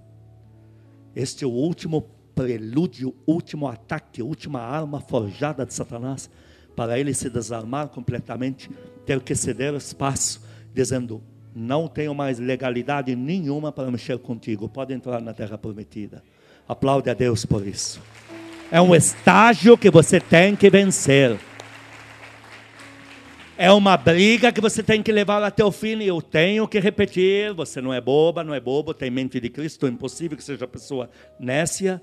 [1.16, 6.30] Este é o último prelúdio, último ataque, última arma forjada de Satanás
[6.76, 8.70] para ele se desarmar completamente,
[9.06, 10.42] ter que ceder espaço,
[10.74, 11.24] dizendo:
[11.56, 14.68] não tenho mais legalidade nenhuma para mexer contigo.
[14.68, 16.22] Pode entrar na terra prometida.
[16.68, 18.02] Aplaude a Deus por isso.
[18.70, 21.40] É um estágio que você tem que vencer.
[23.58, 25.98] É uma briga que você tem que levar até o fim.
[26.00, 29.50] E eu tenho que repetir: você não é boba, não é bobo, tem mente de
[29.50, 29.88] Cristo.
[29.88, 32.02] É impossível que seja pessoa nécia.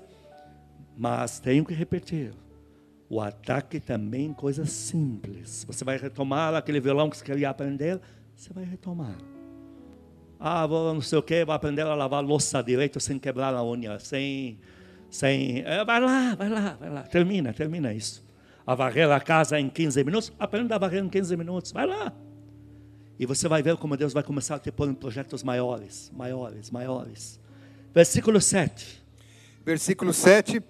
[0.97, 2.33] Mas tenho que repetir.
[3.07, 5.63] O ataque também é coisa simples.
[5.67, 7.99] Você vai retomar aquele violão que você queria aprender,
[8.35, 9.15] você vai retomar.
[10.39, 13.63] Ah, vou não sei o que, vou aprender a lavar louça direito sem quebrar a
[13.63, 14.59] unha, sem.
[15.09, 17.03] sem é, vai lá, vai lá, vai lá.
[17.03, 18.22] Termina, termina isso.
[18.65, 22.13] A varrer a casa em 15 minutos, aprenda a varrer em 15 minutos, vai lá.
[23.19, 26.71] E você vai ver como Deus vai começar a te pôr em projetos maiores, maiores,
[26.71, 27.39] maiores.
[27.93, 29.03] Versículo 7.
[29.65, 30.61] Versículo 7.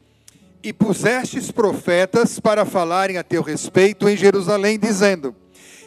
[0.62, 5.36] E pusestes profetas para falarem a teu respeito em Jerusalém, dizendo: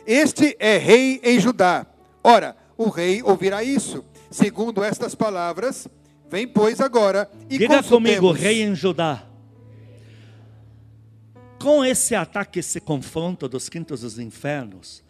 [0.06, 1.86] Este é rei em Judá.
[2.22, 4.04] Ora, o rei ouvirá isso.
[4.30, 5.88] Segundo estas palavras,
[6.28, 9.24] vem, pois, agora e Diga comigo, rei em Judá.
[11.66, 15.02] Com esse ataque, esse confronto dos quintos dos infernos,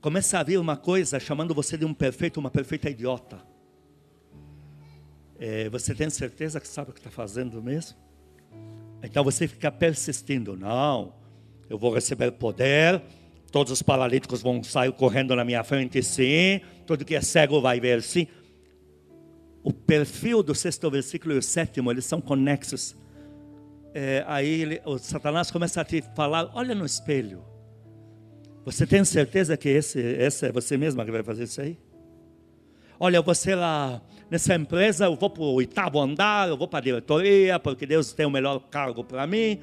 [0.00, 3.40] começa a vir uma coisa chamando você de um perfeito, uma perfeita idiota.
[5.38, 7.96] É, você tem certeza que sabe o que está fazendo mesmo?
[9.00, 10.56] Então você fica persistindo.
[10.56, 11.14] Não,
[11.70, 13.00] eu vou receber poder,
[13.52, 16.60] todos os paralíticos vão sair correndo na minha frente, sim.
[16.84, 18.26] Tudo que é cego vai ver, sim.
[19.62, 23.00] O perfil do sexto versículo e o sétimo, eles são conexos.
[23.94, 27.44] É, aí ele, o Satanás começa a te falar: olha no espelho.
[28.64, 31.76] Você tem certeza que esse, esse é você mesma que vai fazer isso aí?
[32.98, 34.00] Olha, você lá
[34.30, 38.12] nessa empresa, eu vou para o oitavo andar, eu vou para a diretoria, porque Deus
[38.12, 39.60] tem o melhor cargo para mim.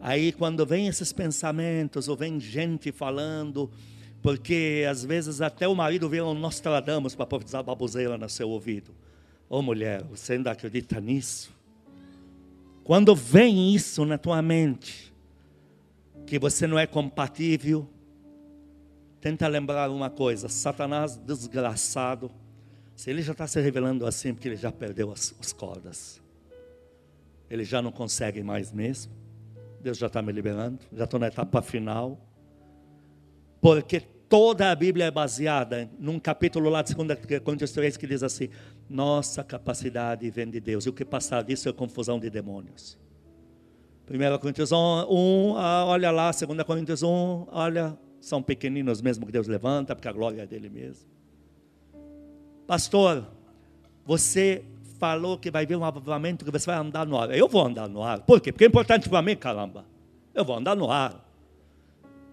[0.00, 3.70] Aí quando vem esses pensamentos, ou vem gente falando,
[4.22, 8.92] porque às vezes até o marido vira um Nostradamus para profetizar baboseira no seu ouvido.
[9.48, 11.55] Ô oh, mulher, você ainda acredita nisso?
[12.86, 15.12] Quando vem isso na tua mente,
[16.24, 17.90] que você não é compatível,
[19.20, 22.30] tenta lembrar uma coisa: Satanás desgraçado,
[22.94, 26.22] se ele já está se revelando assim, porque ele já perdeu as, as cordas,
[27.50, 29.12] ele já não consegue mais mesmo.
[29.80, 32.20] Deus já está me liberando, já estou na etapa final.
[33.60, 38.22] Porque toda a Bíblia é baseada num capítulo lá de 2 Coríntios 3 que diz
[38.22, 38.48] assim:
[38.88, 42.98] Nossa capacidade vem de Deus, e o que passar disso é confusão de demônios.
[44.08, 49.48] 1 Coríntios 1, ah, olha lá, 2 Coríntios 1, olha, são pequeninos mesmo que Deus
[49.48, 51.06] levanta, porque a glória é dele mesmo.
[52.66, 53.26] Pastor,
[54.04, 54.64] você
[54.98, 57.30] falou que vai vir um avivamento que você vai andar no ar.
[57.36, 58.20] Eu vou andar no ar.
[58.20, 58.52] Por quê?
[58.52, 59.84] Porque é importante para mim, caramba.
[60.34, 61.25] Eu vou andar no ar.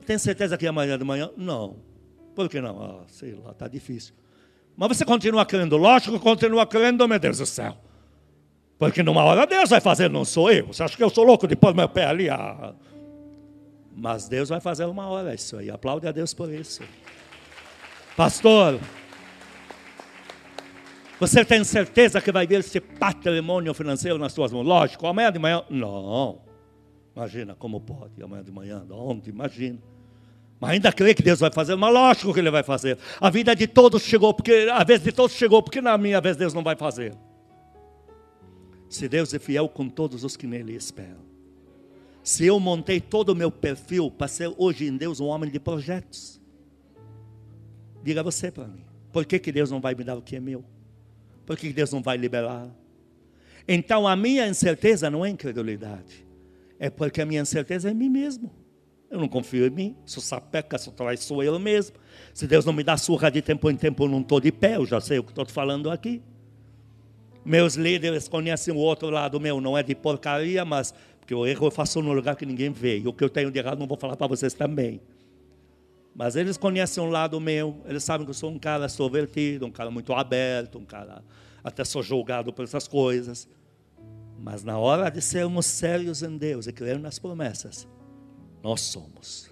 [0.06, 1.30] Tem certeza que é amanhã de manhã?
[1.38, 1.78] Não.
[2.36, 2.82] Por que não?
[2.82, 4.14] Ah, sei lá, está difícil.
[4.76, 5.78] Mas você continua crendo?
[5.78, 7.78] Lógico que continua crendo, meu Deus do céu.
[8.78, 10.68] Porque numa hora Deus vai fazer, não sou eu.
[10.68, 12.30] Você acha que eu sou louco de pôr meu pé ali?
[12.30, 12.74] Ah.
[13.96, 15.70] Mas Deus vai fazer uma hora isso aí.
[15.70, 16.82] Aplaude a Deus por isso.
[18.18, 18.80] Pastor,
[21.20, 24.66] você tem certeza que vai ver esse patrimônio financeiro nas suas mãos?
[24.66, 26.42] Lógico, amanhã de manhã, não.
[27.16, 29.30] Imagina como pode, amanhã de manhã, onde?
[29.30, 29.80] Imagina.
[30.64, 32.98] Mas ainda crê que Deus vai fazer, mas lógico que Ele vai fazer.
[33.20, 36.38] A vida de todos chegou, porque a vez de todos chegou, porque na minha vez
[36.38, 37.14] Deus não vai fazer.
[38.88, 41.20] se Deus é fiel com todos os que nele esperam.
[42.24, 45.60] Se eu montei todo o meu perfil para ser hoje em Deus um homem de
[45.60, 46.40] projetos,
[48.02, 50.40] diga você para mim, por que, que Deus não vai me dar o que é
[50.40, 50.64] meu?
[51.46, 52.74] Por que, que Deus não vai liberar?
[53.68, 56.26] Então a minha incerteza não é incredulidade,
[56.80, 58.63] é porque a minha incerteza é em mim mesmo.
[59.14, 60.76] Eu não confio em mim, sou sapeca,
[61.20, 61.96] sou eu mesmo.
[62.34, 64.78] Se Deus não me dá surra de tempo em tempo, eu não estou de pé,
[64.78, 66.20] eu já sei o que estou falando aqui.
[67.46, 71.68] Meus líderes conhecem o outro lado meu, não é de porcaria, mas porque o erro
[71.68, 72.98] eu faço no lugar que ninguém vê.
[72.98, 75.00] E o que eu tenho de errado não vou falar para vocês também.
[76.16, 79.72] Mas eles conhecem um lado meu, eles sabem que eu sou um cara extrovertido, um
[79.72, 81.24] cara muito aberto, um cara
[81.64, 83.48] até sou julgado por essas coisas.
[84.40, 87.88] Mas na hora de sermos sérios em Deus e crer nas promessas,
[88.64, 89.52] nós somos.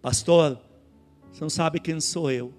[0.00, 0.58] Pastor,
[1.30, 2.52] você não sabe quem sou eu.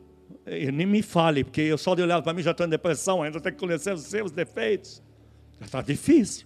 [0.46, 3.42] Nem me fale, porque eu só de olhar para mim já estou em depressão, ainda
[3.42, 5.02] tenho que conhecer os seus defeitos.
[5.60, 6.46] Já está difícil.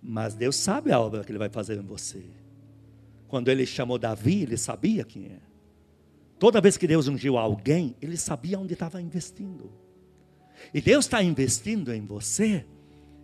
[0.00, 2.24] Mas Deus sabe a obra que Ele vai fazer em você.
[3.26, 5.40] Quando Ele chamou Davi, Ele sabia quem é.
[6.38, 9.72] Toda vez que Deus ungiu alguém, Ele sabia onde estava investindo.
[10.72, 12.64] E Deus está investindo em você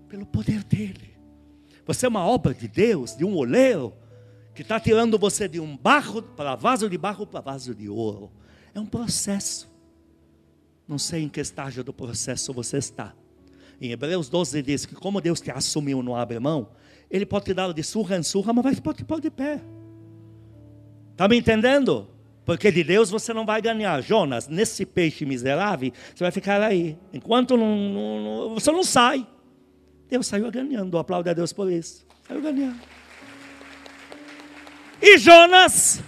[0.08, 1.13] pelo poder dEle.
[1.86, 3.92] Você é uma obra de Deus, de um oleiro,
[4.54, 8.30] que está tirando você de um barro para vaso de barro para vaso de ouro.
[8.74, 9.70] É um processo.
[10.86, 13.14] Não sei em que estágio do processo você está.
[13.80, 16.68] Em Hebreus 12 diz que como Deus te assumiu, não abre mão,
[17.10, 19.60] Ele pode te dar de surra em surra, mas pode pôr de pé.
[21.12, 22.08] Está me entendendo?
[22.44, 24.02] Porque de Deus você não vai ganhar.
[24.02, 26.98] Jonas, nesse peixe miserável, você vai ficar aí.
[27.12, 29.26] Enquanto não, não, não, você não sai.
[30.14, 30.96] Deus saiu ganhando.
[30.96, 32.06] Aplaude a Deus por isso.
[32.28, 32.80] Saiu ganhando.
[35.02, 36.00] E Jonas,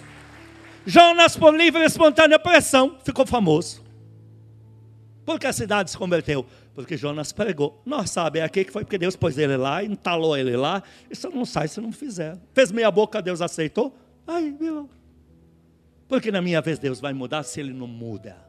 [0.87, 3.85] Jonas, por livre e espontânea pressão, ficou famoso.
[5.25, 6.47] Porque a cidade se converteu?
[6.73, 7.83] Porque Jonas pregou.
[7.85, 10.85] Nós sabemos aqui que foi porque Deus pôs ele lá, entalou ele lá.
[11.11, 12.39] Isso não sai se não fizer.
[12.55, 13.93] Fez meia boca, Deus aceitou.
[14.25, 14.89] Aí, viu?
[16.07, 18.46] Porque na minha vez Deus vai mudar se ele não muda.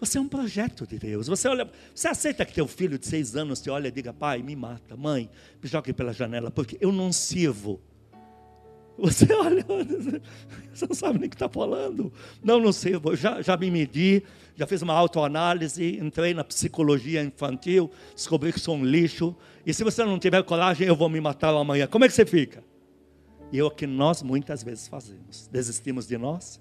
[0.00, 1.26] Você é um projeto de Deus.
[1.26, 4.42] Você olha, você aceita que teu filho de seis anos te olha e diga, pai,
[4.42, 5.28] me mata, mãe,
[5.62, 7.80] me jogue pela janela, porque eu não sirvo
[8.98, 9.64] você olha,
[10.74, 12.12] você não sabe nem o que está falando.
[12.42, 14.24] Não, não eu já, já me medi,
[14.56, 19.36] já fiz uma autoanálise, entrei na psicologia infantil, descobri que sou um lixo.
[19.64, 21.86] E se você não tiver coragem, eu vou me matar amanhã.
[21.86, 22.64] Como é que você fica?
[23.52, 25.48] E é o que nós muitas vezes fazemos.
[25.50, 26.60] Desistimos de nós,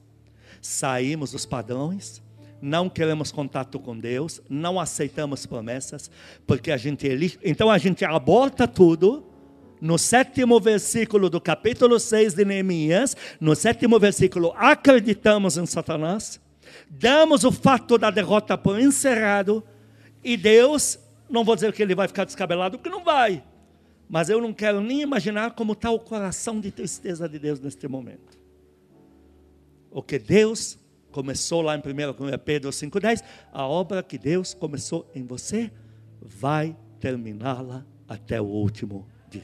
[0.62, 2.22] saímos dos padrões,
[2.62, 6.10] não queremos contato com Deus, não aceitamos promessas,
[6.46, 7.16] porque a gente é.
[7.44, 9.26] Então a gente aborta tudo
[9.80, 16.42] no sétimo versículo do capítulo 6 de Neemias, no sétimo versículo, acreditamos em Satanás,
[16.90, 19.64] damos o fato da derrota por encerrado,
[20.24, 23.44] e Deus, não vou dizer que ele vai ficar descabelado, porque não vai,
[24.10, 27.88] mas eu não quero nem imaginar como está o coração de tristeza de Deus neste
[27.88, 28.38] momento.
[29.92, 30.78] O que Deus
[31.18, 35.72] começou lá em 1 Pedro 5,10, a obra que Deus começou em você,
[36.22, 39.42] vai terminá-la até o último dia.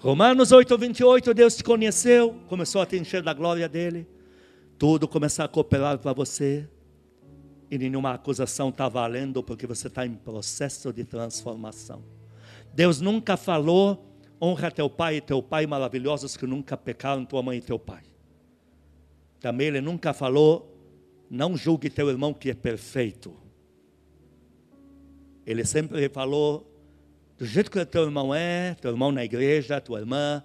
[0.00, 4.04] Romanos 8, 28, Deus te conheceu, começou a te encher da glória dele.
[4.76, 6.68] Tudo começar a cooperar para você.
[7.70, 12.02] E nenhuma acusação está valendo, porque você está em processo de transformação.
[12.74, 17.58] Deus nunca falou, honra teu pai e teu pai maravilhosos que nunca pecaram, tua mãe
[17.58, 18.10] e teu pai.
[19.40, 20.76] Também ele nunca falou,
[21.30, 23.34] não julgue teu irmão que é perfeito.
[25.46, 26.70] Ele sempre falou,
[27.38, 30.42] do jeito que teu irmão é, teu irmão na igreja, tua irmã,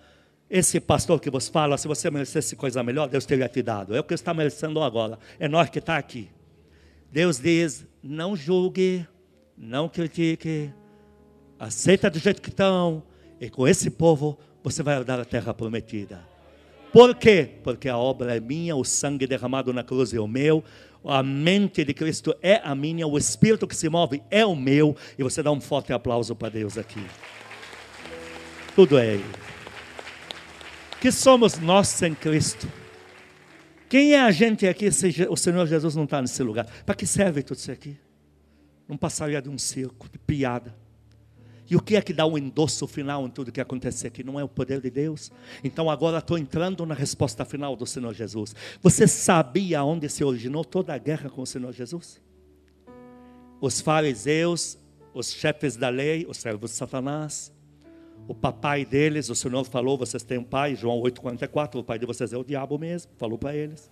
[0.50, 3.96] esse pastor que vos fala, se você merecesse coisa melhor, Deus teria te dado.
[3.96, 5.20] É o que está merecendo agora.
[5.40, 6.30] É nós que está aqui.
[7.12, 9.06] Deus diz: não julgue,
[9.58, 10.72] não critique,
[11.60, 13.04] aceita do jeito que estão,
[13.40, 16.35] e com esse povo você vai herdar a terra prometida.
[16.96, 17.50] Por quê?
[17.62, 20.64] Porque a obra é minha, o sangue derramado na cruz é o meu,
[21.04, 24.96] a mente de Cristo é a minha, o espírito que se move é o meu,
[25.20, 27.06] e você dá um forte aplauso para Deus aqui.
[28.74, 29.26] Tudo é Ele.
[31.02, 32.66] Que somos nós sem Cristo?
[33.90, 36.66] Quem é a gente aqui se o Senhor Jesus não está nesse lugar?
[36.86, 37.98] Para que serve tudo isso aqui?
[38.88, 40.74] Não passaria de um circo, de piada.
[41.70, 44.24] E o que é que dá o um endosso final em tudo que acontece aqui?
[44.24, 45.32] Não é o poder de Deus?
[45.64, 48.56] Então agora estou entrando na resposta final do Senhor Jesus.
[48.82, 52.22] Você sabia onde se originou toda a guerra com o Senhor Jesus?
[53.60, 54.78] Os fariseus,
[55.14, 57.52] os chefes da lei, os servos de Satanás,
[58.28, 62.06] o papai deles, o Senhor falou: vocês têm um pai, João 8,44, o pai de
[62.06, 63.90] vocês é o diabo mesmo, falou para eles.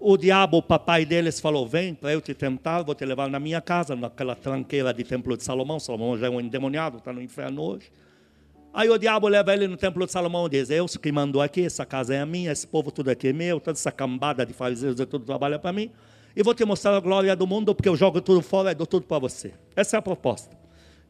[0.00, 3.40] O diabo, o papai deles, falou: Vem para eu te tentar, vou te levar na
[3.40, 5.80] minha casa, naquela tranqueira de templo de Salomão.
[5.80, 7.90] Salomão já é um endemoniado, está no inferno hoje.
[8.72, 11.62] Aí o diabo leva ele no templo de Salomão e diz: Eu que mandou aqui,
[11.64, 15.00] essa casa é minha, esse povo tudo aqui é meu, toda essa cambada de fariseus
[15.00, 15.90] e tudo trabalha para mim.
[16.36, 18.86] E vou te mostrar a glória do mundo, porque eu jogo tudo fora e dou
[18.86, 19.54] tudo para você.
[19.74, 20.54] Essa é a proposta.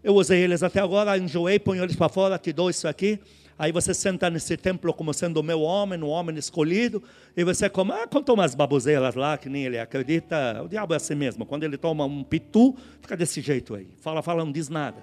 [0.02, 3.18] Eu usei eles até agora, enjoei, ponho eles para fora, te dou isso aqui.
[3.58, 7.02] Aí você senta nesse templo como sendo o meu homem, um homem escolhido,
[7.34, 10.62] e você come, ah, contou umas baboseiras lá que nem ele acredita.
[10.62, 11.46] O diabo é assim mesmo.
[11.46, 13.88] Quando ele toma um pitu, fica desse jeito aí.
[13.98, 15.02] Fala, fala, não diz nada.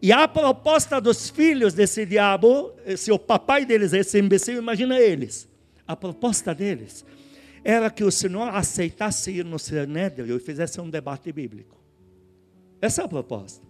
[0.00, 4.98] E a proposta dos filhos desse diabo, se o papai deles é esse imbecil, imagina
[5.00, 5.48] eles.
[5.86, 7.04] A proposta deles
[7.64, 11.82] era que o Senhor aceitasse ir no Sinédrio e fizesse um debate bíblico.
[12.80, 13.63] Essa é a proposta.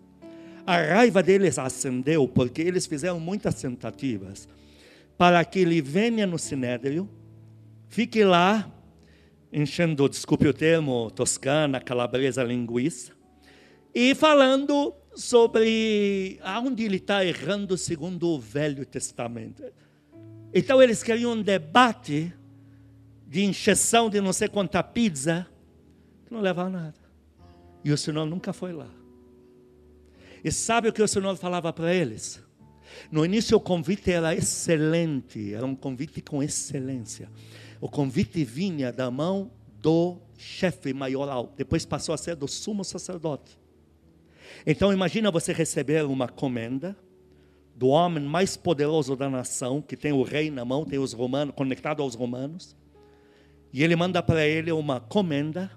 [0.67, 4.49] A raiva deles acendeu porque eles fizeram muitas tentativas
[5.19, 7.09] para que ele venha no Sinédrio,
[7.89, 8.73] fique lá,
[9.53, 13.13] enchendo, desculpe o termo, toscana, calabresa, linguiça,
[13.95, 19.63] e falando sobre aonde ele está errando segundo o Velho Testamento.
[20.53, 22.33] Então eles queriam um debate
[23.27, 25.47] de injeção de não sei quanta pizza,
[26.27, 26.95] que não leva a nada.
[27.85, 28.89] E o Senhor nunca foi lá.
[30.45, 32.45] E sabe o que o Senhor falava para eles?
[33.11, 37.31] No início o convite era excelente, era um convite com excelência.
[37.81, 43.59] O convite vinha da mão do chefe maioral, depois passou a ser do sumo sacerdote.
[44.67, 46.95] Então imagina você receber uma comenda
[47.75, 51.55] do homem mais poderoso da nação, que tem o rei na mão, tem os romanos,
[51.55, 52.77] conectado aos romanos,
[53.73, 55.71] e ele manda para ele uma comenda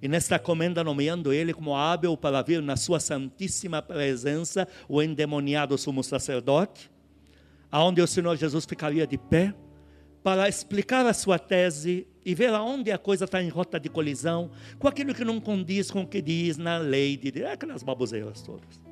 [0.00, 5.76] e nesta comenda, nomeando ele como hábil para vir na sua santíssima presença, o endemoniado
[5.78, 6.90] sumo sacerdote,
[7.70, 9.54] aonde o Senhor Jesus ficaria de pé,
[10.22, 14.50] para explicar a sua tese e ver aonde a coisa está em rota de colisão,
[14.78, 18.85] com aquilo que não condiz com o que diz na lei, de, aquelas baboseiras todas.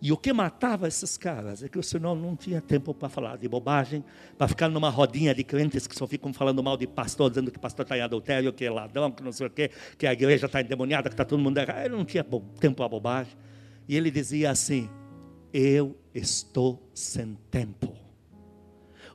[0.00, 3.36] E o que matava esses caras é que o Senhor não tinha tempo para falar
[3.36, 4.04] de bobagem,
[4.36, 7.58] para ficar numa rodinha de crentes que só ficam falando mal de pastor, dizendo que
[7.58, 10.46] pastor está em adultério, que é ladrão, que não sei o quê, que a igreja
[10.46, 11.84] está endemoniada, que está todo mundo errado.
[11.84, 12.24] Ele não tinha
[12.60, 13.32] tempo para bobagem.
[13.88, 14.88] E ele dizia assim:
[15.52, 17.92] Eu estou sem tempo.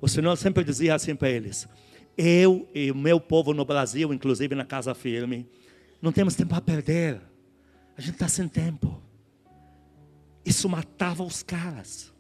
[0.02, 1.66] O Senhor sempre dizia assim para eles:
[2.18, 5.48] Eu e o meu povo no Brasil, inclusive na Casa Firme,
[6.02, 7.22] não temos tempo a perder.
[7.96, 9.03] A gente está sem tempo.
[10.46, 12.14] Isso matava os caras.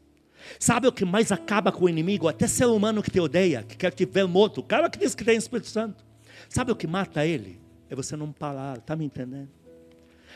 [0.59, 2.28] Sabe o que mais acaba com o inimigo?
[2.28, 4.59] Até ser humano que te odeia, que quer te ver morto.
[4.59, 6.03] O cara que diz que tem Espírito Santo.
[6.49, 7.59] Sabe o que mata ele?
[7.89, 9.49] É você não parar, está me entendendo?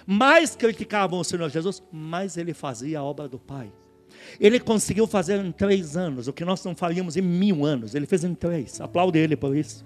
[0.06, 3.72] Mais criticavam o Senhor Jesus, mais ele fazia a obra do Pai.
[4.40, 7.96] Ele conseguiu fazer em três anos o que nós não faríamos em mil anos.
[7.96, 8.80] Ele fez em três.
[8.82, 9.84] Aplaude ele por isso.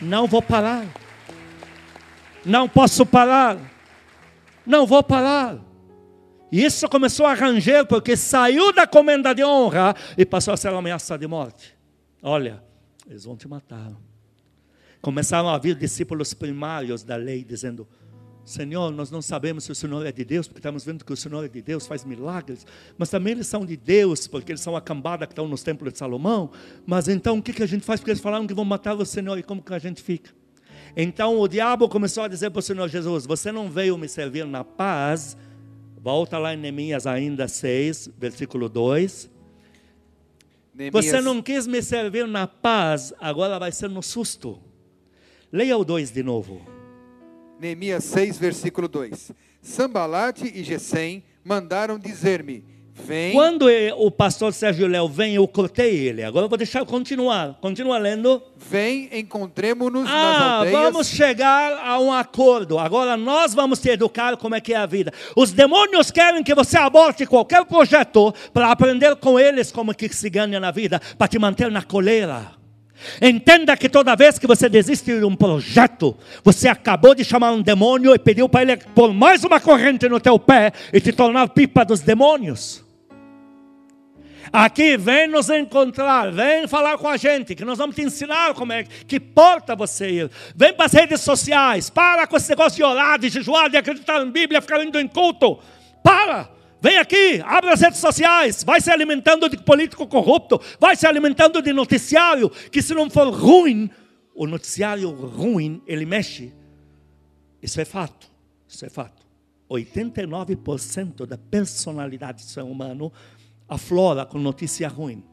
[0.00, 0.86] Não vou parar.
[2.44, 3.58] Não posso parar.
[4.64, 5.58] Não vou parar.
[6.50, 10.68] E isso começou a ranger porque saiu da comenda de honra e passou a ser
[10.70, 11.76] uma ameaça de morte.
[12.22, 12.62] Olha,
[13.08, 13.92] eles vão te matar.
[15.00, 17.86] Começaram a vir discípulos primários da lei dizendo:
[18.44, 21.16] Senhor, nós não sabemos se o Senhor é de Deus, porque estamos vendo que o
[21.16, 22.64] Senhor é de Deus, faz milagres,
[22.96, 25.92] mas também eles são de Deus, porque eles são a cambada que estão nos templos
[25.92, 26.50] de Salomão.
[26.86, 27.98] Mas então o que, a gente faz?
[27.98, 30.30] Porque eles falaram que vão matar o Senhor e como que a gente fica?
[30.96, 34.46] Então o diabo começou a dizer para o Senhor Jesus: Você não veio me servir
[34.46, 35.36] na paz,
[36.06, 39.28] Volta lá em Neemias ainda 6, versículo 2.
[40.72, 41.04] Neemias...
[41.04, 44.62] Você não quis me servir na paz, agora vai ser no susto.
[45.50, 46.64] Leia o 2 de novo.
[47.58, 49.32] Neemias 6, versículo 2.
[49.60, 52.62] Sambalate e Gesem mandaram dizer-me:
[53.04, 53.32] Vem.
[53.32, 53.66] Quando
[53.98, 56.24] o pastor Sérgio Léo vem, eu cortei ele.
[56.24, 57.58] Agora eu vou deixar continuar.
[57.60, 58.42] Continua lendo.
[58.56, 60.80] Vem, encontremos-nos ah, nas aldeias.
[60.80, 62.78] Vamos chegar a um acordo.
[62.78, 65.12] Agora nós vamos te educar como é que é a vida.
[65.36, 70.30] Os demônios querem que você aborte qualquer projeto para aprender com eles como que se
[70.30, 72.56] ganha na vida, para te manter na coleira.
[73.20, 77.60] Entenda que toda vez que você desiste de um projeto, você acabou de chamar um
[77.60, 81.50] demônio e pediu para ele pôr mais uma corrente no teu pé e te tornar
[81.50, 82.85] pipa dos demônios.
[84.52, 88.72] Aqui, vem nos encontrar, vem falar com a gente, que nós vamos te ensinar como
[88.72, 90.30] é, que porta você ir.
[90.54, 94.22] Vem para as redes sociais, para com esse negócio de orar, de jejuar, de acreditar
[94.22, 95.58] em Bíblia, ficar indo em culto.
[96.02, 96.56] Para!
[96.80, 101.62] Vem aqui, abre as redes sociais, vai se alimentando de político corrupto, vai se alimentando
[101.62, 103.90] de noticiário, que se não for ruim,
[104.34, 106.52] o noticiário ruim, ele mexe.
[107.62, 108.30] Isso é fato,
[108.68, 109.26] isso é fato.
[109.70, 113.12] 89% da personalidade do ser humano
[113.68, 115.24] aflora com notícia ruim.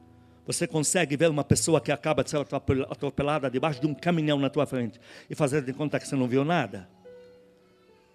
[0.46, 4.50] Você consegue ver uma pessoa que acaba de ser atropelada debaixo de um caminhão na
[4.50, 6.88] tua frente e fazer de conta que você não viu nada?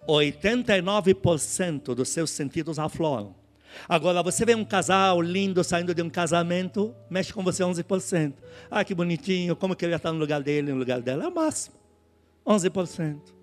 [0.06, 3.34] 89% dos seus sentidos afloram.
[3.88, 8.34] Agora, você vê um casal lindo saindo de um casamento, mexe com você 11%.
[8.70, 11.24] Ah, que bonitinho, como que ele está no lugar dele, no lugar dela?
[11.24, 11.76] É o máximo.
[12.46, 13.39] 11%.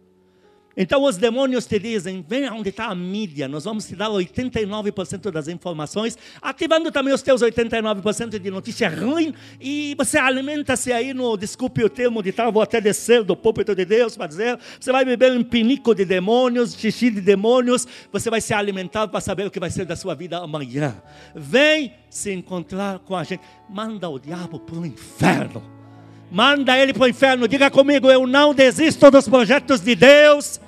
[0.78, 5.32] Então os demônios te dizem: vem onde está a mídia, nós vamos te dar 89%
[5.32, 11.36] das informações, ativando também os teus 89% de notícia ruim, e você alimenta-se aí no,
[11.36, 14.92] desculpe o termo de tal, vou até descer do púlpito de Deus para dizer, você
[14.92, 19.48] vai beber um pinico de demônios, xixi de demônios, você vai ser alimentado para saber
[19.48, 21.02] o que vai ser da sua vida amanhã.
[21.34, 25.64] Vem se encontrar com a gente, manda o diabo para o inferno.
[26.30, 30.60] Manda ele para o inferno, diga comigo, eu não desisto dos projetos de Deus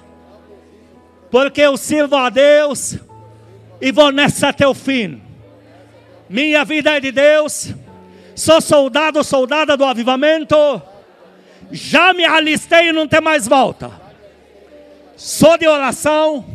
[1.32, 2.98] porque eu sirvo a Deus
[3.80, 5.22] e vou nessa até o fim.
[6.30, 7.74] Minha vida é de Deus,
[8.36, 10.56] sou soldado, soldada do avivamento,
[11.72, 13.92] já me alistei e não tem mais volta.
[15.16, 16.46] Sou de oração,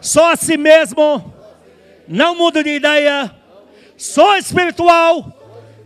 [0.00, 1.34] sou a si mesmo,
[2.06, 3.30] não mudo de ideia,
[3.96, 5.32] sou espiritual,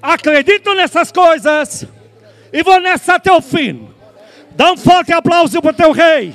[0.03, 1.87] acredito nessas coisas.
[2.53, 3.89] E vou nessa até o fim.
[4.57, 6.35] Dá um forte aplauso para o teu rei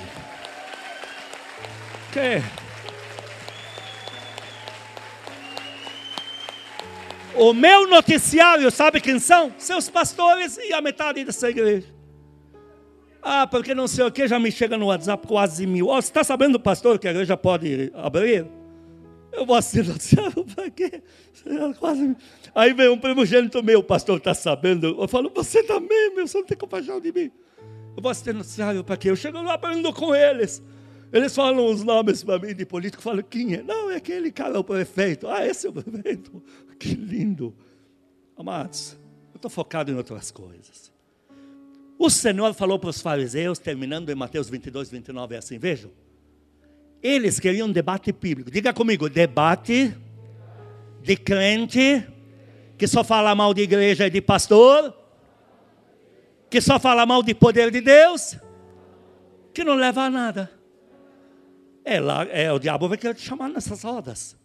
[2.16, 2.42] quê?
[7.36, 9.54] O meu noticiário, sabe quem são?
[9.58, 11.94] Seus pastores e a metade dessa igreja.
[13.22, 15.88] Ah, porque não sei o que, já me chega no WhatsApp quase mil.
[15.88, 18.48] Oh, você está sabendo, pastor, que a igreja pode abrir?
[19.34, 21.04] Eu vou assistir noticiário, para quê?
[21.80, 22.16] Quase...
[22.54, 24.96] Aí vem um primogênito meu, pastor está sabendo.
[24.98, 27.30] Eu falo, você também, meu, você não tem compaixão de mim.
[27.98, 29.10] Eu vou assistir noticiário para quê?
[29.10, 30.64] Eu chego lá aprendendo com eles.
[31.12, 33.64] Eles falam os nomes para mim de político, falam quem é?
[33.64, 35.28] Não, é aquele cara, o prefeito.
[35.28, 36.44] Ah, esse é o prefeito.
[36.78, 37.56] Que lindo.
[38.36, 38.98] Amados,
[39.34, 40.92] eu estou focado em outras coisas.
[41.98, 45.90] O Senhor falou para os fariseus, terminando em Mateus 22, 29, é assim, vejam.
[47.02, 48.52] Eles queriam debate bíblico.
[48.52, 49.96] Diga comigo, debate
[51.02, 52.06] de crente
[52.78, 54.94] que só fala mal de igreja e de pastor,
[56.50, 58.38] que só fala mal de poder de Deus,
[59.54, 60.52] que não leva a nada.
[61.86, 64.36] É, lá, é, o diabo vai querer te chamar nessas rodas.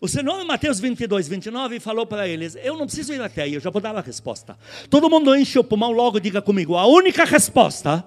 [0.00, 3.52] O Senhor, em Mateus 22, 29, falou para eles: Eu não preciso ir até aí,
[3.52, 4.56] eu já vou dar a resposta.
[4.88, 8.02] Todo mundo enche o pulmão logo, diga comigo: A única resposta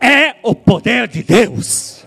[0.00, 2.06] é o poder de Deus.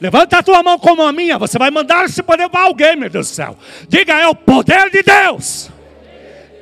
[0.00, 3.10] Levanta a tua mão como a minha, você vai mandar esse poder para alguém, meu
[3.10, 3.58] Deus do céu.
[3.86, 5.70] Diga: É o poder de Deus.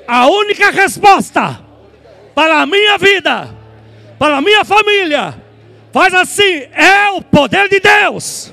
[0.09, 1.61] A única resposta
[2.35, 3.49] para a minha vida,
[4.19, 5.42] para a minha família,
[5.93, 8.53] Faz assim, é o poder de Deus.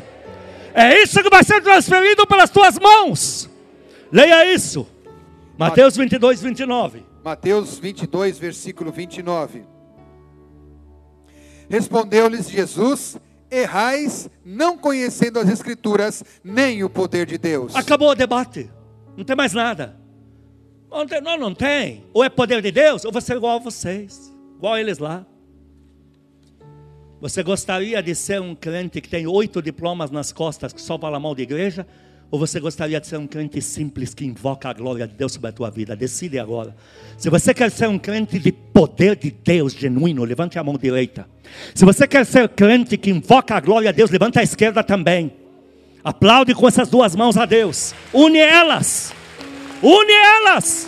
[0.74, 3.50] É isso que vai ser transferido pelas tuas mãos.
[4.12, 4.88] Leia isso.
[5.58, 7.06] Mateus 22, 29.
[7.24, 9.64] Mateus 22, versículo 29.
[11.70, 13.18] Respondeu-lhes Jesus:
[13.50, 17.76] Errais, não conhecendo as Escrituras, nem o poder de Deus.
[17.76, 18.70] Acabou o debate.
[19.16, 19.98] Não tem mais nada.
[21.22, 22.06] Não, não tem.
[22.14, 25.26] Ou é poder de Deus, ou você é igual a vocês, igual a eles lá.
[27.22, 31.20] Você gostaria de ser um crente que tem oito diplomas nas costas, que só fala
[31.20, 31.86] mal de igreja?
[32.32, 35.50] Ou você gostaria de ser um crente simples que invoca a glória de Deus sobre
[35.50, 35.98] a tua vida?
[35.98, 36.74] Decide agora.
[37.18, 41.28] Se você quer ser um crente de poder de Deus genuíno, levante a mão direita.
[41.76, 45.34] Se você quer ser crente que invoca a glória de Deus, levante a esquerda também.
[46.02, 47.94] Aplaude com essas duas mãos a Deus.
[48.14, 49.14] Une elas.
[49.84, 50.88] Une elas.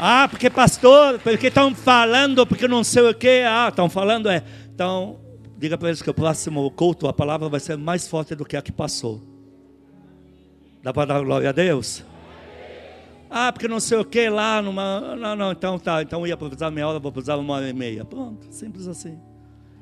[0.00, 3.42] Ah, porque pastor, porque estão falando, porque não sei o que.
[3.42, 4.44] Ah, estão falando é.
[4.72, 5.18] Então,
[5.58, 8.56] diga para eles que o próximo culto, a palavra vai ser mais forte do que
[8.56, 9.20] a que passou.
[10.84, 12.04] Dá para dar glória a Deus?
[13.28, 15.16] Ah, porque não sei o que lá, numa.
[15.16, 16.00] Não, não, então tá.
[16.00, 18.04] Então eu ia precisar meia hora, vou precisar uma hora e meia.
[18.04, 19.18] Pronto, simples assim.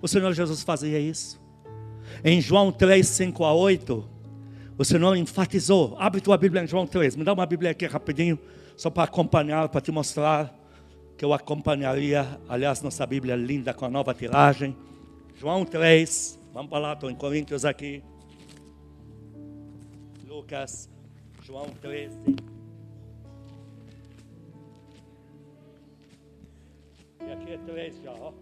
[0.01, 1.39] O Senhor Jesus fazia isso.
[2.25, 4.09] Em João 3, 5 a 8,
[4.79, 5.95] o Senhor enfatizou.
[5.99, 7.17] Abre tua Bíblia em João 3.
[7.17, 8.39] Me dá uma Bíblia aqui rapidinho
[8.77, 10.55] só para acompanhar, para te mostrar
[11.17, 14.77] que eu acompanharia, aliás, nossa Bíblia é linda com a nova tiragem.
[15.35, 18.03] João 3, vamos para lá, estou em Coríntios aqui.
[20.27, 20.91] Lucas,
[21.43, 22.19] João 13.
[27.27, 28.33] E aqui é 3 já, ó.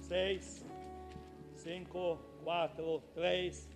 [0.00, 0.64] 6,
[1.56, 3.68] 5, 4, 3,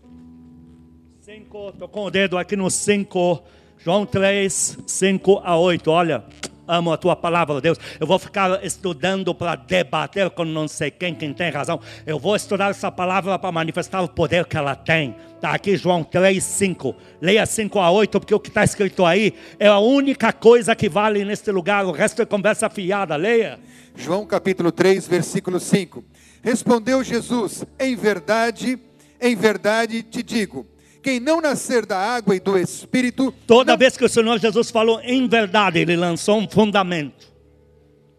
[1.21, 1.69] 5.
[1.69, 3.43] Estou com o dedo aqui no 5.
[3.79, 5.91] João 3, 5 a 8.
[5.91, 6.25] Olha,
[6.67, 7.79] amo a tua palavra, Deus.
[8.01, 11.81] Eu vou ficar estudando para debater com não sei quem, quem tem razão.
[12.05, 15.15] Eu vou estudar essa palavra para manifestar o poder que ela tem.
[15.35, 16.95] Está aqui João 3, 5.
[17.21, 20.89] Leia 5 a 8, porque o que está escrito aí é a única coisa que
[20.89, 21.85] vale neste lugar.
[21.85, 23.15] O resto é conversa fiada.
[23.17, 23.59] Leia.
[23.95, 26.05] João capítulo 3, versículo 5.
[26.43, 28.79] Respondeu Jesus: Em verdade,
[29.21, 30.67] em verdade te digo
[31.07, 33.33] quem não nascer da água e do Espírito.
[33.47, 33.79] Toda não...
[33.79, 37.33] vez que o Senhor Jesus falou em verdade, ele lançou um fundamento.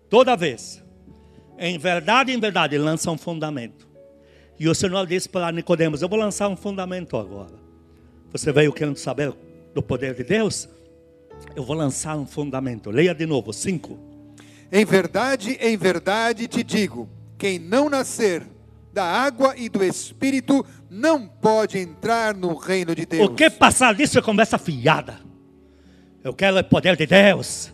[0.10, 0.82] Toda vez.
[1.60, 3.86] Em verdade, em verdade, ele lança um fundamento.
[4.58, 7.56] E o Senhor disse para Nicodemos: Eu vou lançar um fundamento agora.
[8.32, 9.34] Você veio querendo saber
[9.76, 10.70] do poder de Deus?
[11.58, 12.90] Eu vou lançar um fundamento.
[12.90, 14.00] Leia de novo, 5.
[14.72, 18.44] Em verdade, em verdade te digo: quem não nascer
[18.98, 23.28] da água e do Espírito não pode entrar no reino de Deus.
[23.28, 25.20] O que passar disso é conversa fiada.
[26.24, 27.72] Eu quero o poder de Deus.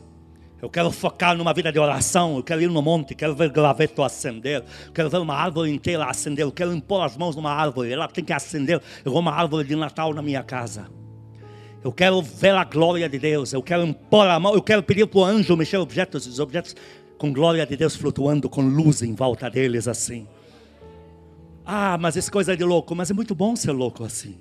[0.61, 2.35] Eu quero focar numa vida de oração.
[2.35, 3.15] Eu quero ir no monte.
[3.15, 4.65] Quero ver graveto acender.
[4.87, 6.43] Eu quero ver uma árvore inteira acender.
[6.43, 7.93] Eu quero impor as mãos numa árvore.
[7.93, 8.81] Ela tem que acender.
[9.05, 10.89] Eu vou uma árvore de Natal na minha casa.
[11.81, 13.53] Eu quero ver a glória de Deus.
[13.53, 14.53] Eu quero impor a mão.
[14.55, 16.27] Eu quero pedir para o anjo mexer objetos.
[16.27, 16.75] Os objetos
[17.17, 20.27] com glória de Deus flutuando, com luz em volta deles assim.
[21.65, 22.95] Ah, mas é coisa de louco.
[22.95, 24.37] Mas é muito bom ser louco assim.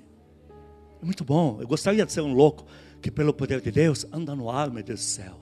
[1.01, 1.57] É muito bom.
[1.59, 2.65] Eu gostaria de ser um louco
[3.01, 5.35] que, pelo poder de Deus, anda no ar, meu Deus do céu.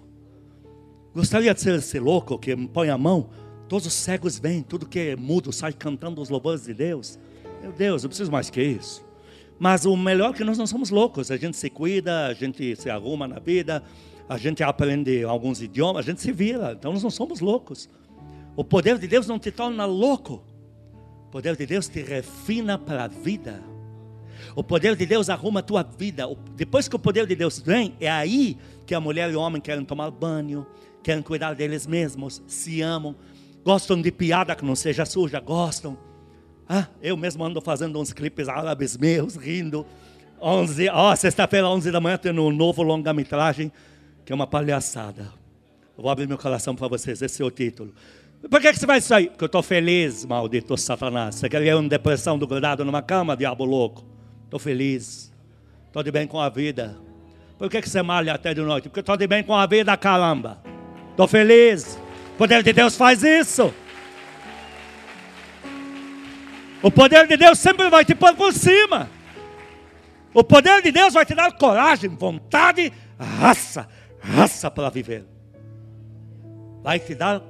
[1.14, 3.30] Gostaria de ser esse louco que põe a mão,
[3.68, 7.20] todos os cegos vêm, tudo que é mudo sai cantando os louvores de Deus.
[7.62, 9.06] Meu Deus, eu preciso mais que isso.
[9.60, 11.30] Mas o melhor é que nós não somos loucos.
[11.30, 13.84] A gente se cuida, a gente se arruma na vida,
[14.28, 16.72] a gente aprende alguns idiomas, a gente se vira.
[16.72, 17.88] Então nós não somos loucos.
[18.56, 20.44] O poder de Deus não te torna louco.
[21.32, 23.64] O poder de Deus te refina para a vida.
[24.54, 26.26] O poder de Deus arruma a tua vida.
[26.58, 29.62] Depois que o poder de Deus vem, é aí que a mulher e o homem
[29.62, 30.68] querem tomar banho,
[31.02, 33.16] querem cuidar deles mesmos, se amam,
[33.64, 35.98] gostam de piada que não seja suja, gostam.
[36.68, 39.86] Ah, eu mesmo ando fazendo uns clipes árabes meus, rindo.
[40.42, 43.72] 11, ó, oh, sexta-feira, 11 da manhã, tem um novo longa-metragem,
[44.26, 45.32] que é uma palhaçada.
[45.98, 47.94] Vou abrir meu coração para vocês, esse é o título.
[48.50, 49.30] Por que, que você vai sair?
[49.30, 51.36] Porque eu estou feliz, maldito Satanás.
[51.36, 54.04] Você quer ver uma depressão do grudado numa cama, diabo louco?
[54.46, 55.32] Estou feliz.
[55.88, 56.98] Estou de bem com a vida.
[57.58, 58.89] Por que, que você malha até de noite?
[58.89, 60.60] Porque estou de bem com a vida, caramba.
[61.12, 62.00] Estou feliz.
[62.34, 63.72] O poder de Deus faz isso.
[66.82, 69.08] O poder de Deus sempre vai te pôr por cima.
[70.34, 73.88] O poder de Deus vai te dar coragem, vontade, raça,
[74.20, 75.26] raça para viver.
[76.82, 77.42] Vai te dar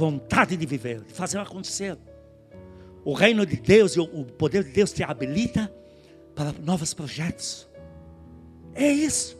[0.00, 1.98] vontade de viver, de fazer acontecer.
[3.04, 5.70] O reino de Deus e o poder de Deus te habilita
[6.34, 7.68] para novos projetos.
[8.74, 9.38] É isso.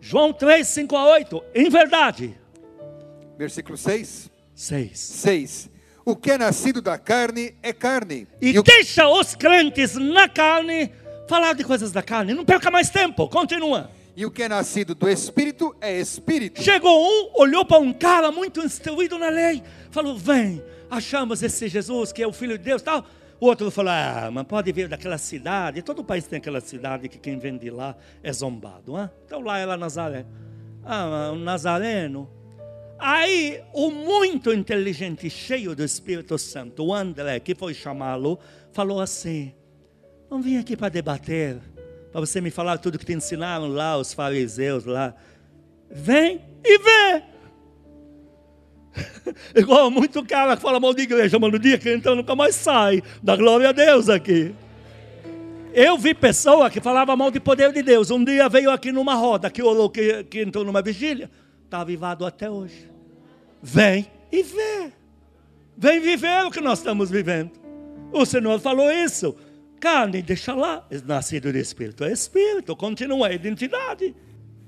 [0.00, 1.44] João 3, 5 a 8.
[1.54, 2.38] Em verdade.
[3.36, 4.30] Versículo 6.
[4.54, 4.98] 6.
[4.98, 5.70] 6.
[6.06, 8.26] O que é nascido da carne é carne.
[8.40, 9.20] E, e deixa o...
[9.20, 10.90] os crentes na carne
[11.28, 12.32] falar de coisas da carne.
[12.32, 13.28] Não perca mais tempo.
[13.28, 13.90] Continua.
[14.16, 16.62] E o que é nascido do Espírito é Espírito.
[16.62, 22.12] Chegou um, olhou para um cara muito instruído na lei, falou: Vem, achamos esse Jesus
[22.12, 22.82] que é o Filho de Deus.
[22.82, 23.04] tal.
[23.40, 25.82] O outro falou: Ah, mas pode vir daquela cidade.
[25.82, 28.98] Todo país tem aquela cidade que quem vem de lá é zombado.
[28.98, 29.08] Hein?
[29.24, 30.26] Então lá era Nazaré.
[30.84, 32.28] Ah, um nazareno.
[32.98, 38.38] Aí o muito inteligente, cheio do Espírito Santo, o André, que foi chamá-lo,
[38.72, 39.54] falou assim:
[40.30, 41.58] Não vim aqui para debater
[42.12, 45.14] para você me falar tudo que te ensinaram lá, os fariseus lá.
[45.90, 47.22] Vem e vê.
[49.54, 52.54] Igual muito cara que fala mal de igreja, mas no dia que entra nunca mais
[52.54, 53.02] sai.
[53.22, 54.54] Dá glória a Deus aqui.
[55.72, 58.10] Eu vi pessoa que falava mal de poder de Deus.
[58.10, 61.30] Um dia veio aqui numa roda, que orou, que, que entrou numa vigília.
[61.64, 62.90] Está avivado até hoje.
[63.62, 64.92] Vem e vê.
[65.76, 67.52] Vem viver o que nós estamos vivendo.
[68.12, 69.36] O Senhor falou isso.
[69.80, 70.86] Carne, deixa lá.
[71.06, 74.14] Nascido de espírito é espírito, continua a identidade.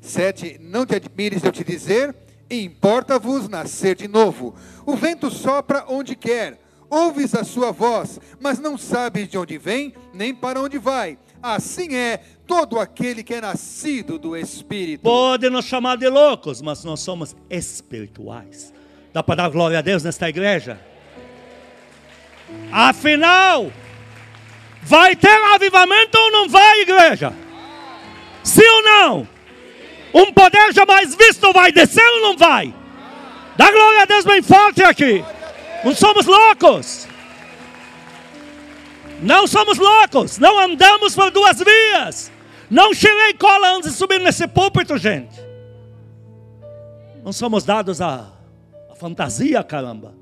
[0.00, 2.16] Sete, não te admires de eu te dizer,
[2.50, 4.54] importa-vos nascer de novo.
[4.86, 6.58] O vento sopra onde quer,
[6.88, 11.18] ouves a sua voz, mas não sabes de onde vem, nem para onde vai.
[11.42, 15.02] Assim é todo aquele que é nascido do Espírito.
[15.02, 18.72] Pode nos chamar de loucos, mas nós somos espirituais.
[19.12, 20.80] Dá para dar glória a Deus nesta igreja?
[22.70, 23.72] Afinal,
[24.82, 27.32] Vai ter avivamento ou não vai, igreja?
[28.42, 29.28] Sim ou não?
[30.12, 32.74] Um poder jamais visto vai descer ou não vai?
[33.56, 35.24] Dá glória a Deus bem forte aqui.
[35.84, 37.06] Não somos loucos.
[39.22, 40.38] Não somos loucos.
[40.38, 42.32] Não andamos por duas vias.
[42.68, 45.40] Não cheirei cola antes de subir nesse púlpito, gente.
[47.22, 48.32] Não somos dados à
[48.96, 50.14] fantasia, caramba.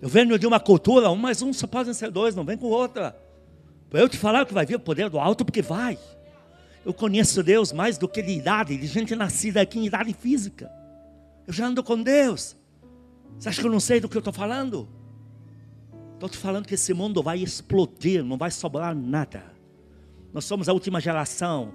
[0.00, 2.66] Eu venho de uma cultura, um mais um só podem ser dois, não vem com
[2.66, 3.27] outra.
[3.92, 5.98] Eu te falar que vai vir o poder do alto, porque vai.
[6.84, 10.70] Eu conheço Deus mais do que de idade, de gente nascida aqui em idade física.
[11.46, 12.56] Eu já ando com Deus.
[13.38, 14.88] Você acha que eu não sei do que eu estou falando?
[16.14, 19.44] Estou te falando que esse mundo vai explodir, não vai sobrar nada.
[20.32, 21.72] Nós somos a última geração.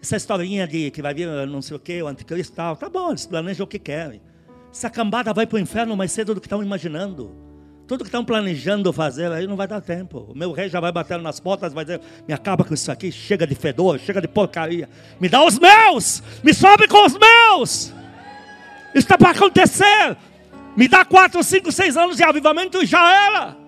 [0.00, 3.10] Essa historinha de que vai vir não sei o que, o anticristo tal, tá bom,
[3.10, 4.20] eles planejam o que querem.
[4.72, 7.51] Essa cambada vai para o inferno mais cedo do que estão imaginando.
[7.92, 10.26] Tudo que estão planejando fazer aí não vai dar tempo.
[10.30, 13.12] O meu rei já vai bater nas portas, vai dizer: me acaba com isso aqui,
[13.12, 14.88] chega de fedor, chega de porcaria.
[15.20, 17.70] Me dá os meus, me sobe com os meus.
[17.70, 17.92] Isso
[18.94, 20.16] está para acontecer.
[20.74, 23.58] Me dá quatro, cinco, seis anos de avivamento e já era.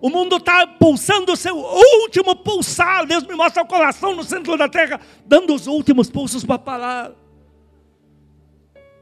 [0.00, 3.04] O mundo está pulsando o seu último pulsar.
[3.04, 7.10] Deus me mostra o coração no centro da terra, dando os últimos pulsos para parar.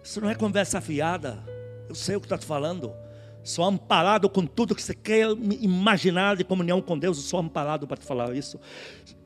[0.02, 1.38] Isso não é conversa fiada.
[1.86, 2.94] Eu sei o que está te falando.
[3.48, 5.26] Sou amparado com tudo que você quer
[5.58, 7.16] imaginar de comunhão com Deus.
[7.16, 8.60] Eu sou amparado para te falar isso.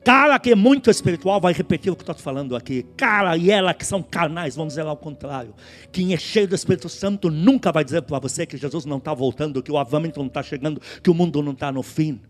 [0.01, 2.83] Cara que é muito espiritual vai repetir o que estou falando aqui.
[2.95, 5.53] Cara e ela que são carnais vão dizer ao contrário.
[5.91, 9.13] Quem é cheio do Espírito Santo nunca vai dizer para você que Jesus não está
[9.13, 12.21] voltando, que o avamento não está chegando, que o mundo não está no fim.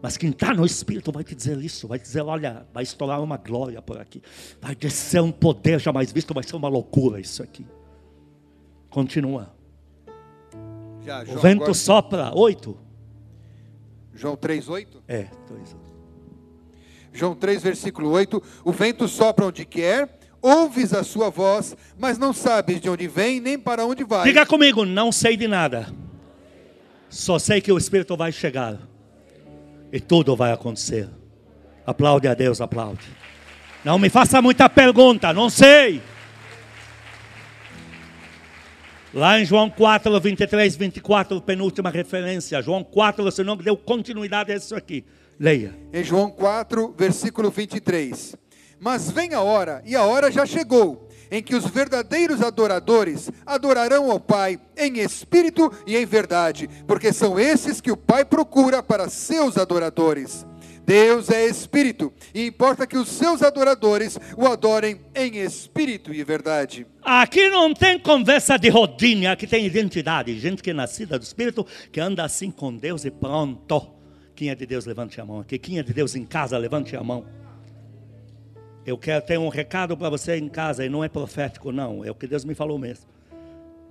[0.00, 3.36] Mas quem está no Espírito vai te dizer isso, vai dizer, olha, vai estourar uma
[3.36, 4.22] glória por aqui,
[4.60, 7.66] vai descer um poder jamais visto, vai ser uma loucura isso aqui.
[8.90, 9.60] Continua.
[11.04, 11.74] Já, o vento agora...
[11.74, 12.78] sopra, oito.
[14.14, 15.02] João 3, 8?
[15.08, 15.76] É, 3, 8.
[17.12, 18.42] João 3, versículo 8.
[18.64, 23.40] O vento sopra onde quer, ouves a sua voz, mas não sabes de onde vem
[23.40, 24.24] nem para onde vai.
[24.24, 25.92] Diga comigo, não sei de nada.
[27.08, 28.78] Só sei que o Espírito vai chegar.
[29.92, 31.08] E tudo vai acontecer.
[31.86, 33.06] Aplaude a Deus, aplaude.
[33.84, 36.00] Não me faça muita pergunta, não sei.
[39.14, 42.62] Lá em João 4, 23, 24, penúltima referência.
[42.62, 45.04] João 4, você não deu continuidade a isso aqui.
[45.38, 45.74] Leia.
[45.92, 48.34] Em João 4, versículo 23.
[48.80, 54.10] Mas vem a hora, e a hora já chegou, em que os verdadeiros adoradores adorarão
[54.10, 59.10] ao Pai em espírito e em verdade, porque são esses que o Pai procura para
[59.10, 60.46] seus adoradores.
[60.84, 66.86] Deus é espírito e importa que os seus adoradores o adorem em espírito e verdade.
[67.02, 70.38] Aqui não tem conversa de rodinha, aqui tem identidade.
[70.38, 73.92] Gente que é nascida do espírito, que anda assim com Deus e pronto.
[74.34, 75.58] Quem é de Deus, levante a mão aqui.
[75.58, 77.24] Quem é de Deus em casa, levante a mão.
[78.84, 82.04] Eu quero ter um recado para você em casa, e não é profético, não.
[82.04, 83.06] É o que Deus me falou mesmo.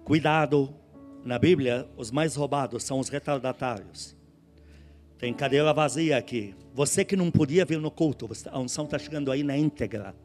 [0.04, 0.74] Cuidado,
[1.24, 4.18] na Bíblia, os mais roubados são os retardatários.
[5.18, 6.54] Tem cadeira vazia aqui.
[6.74, 10.16] Você que não podia vir no culto, a unção está chegando aí na íntegra.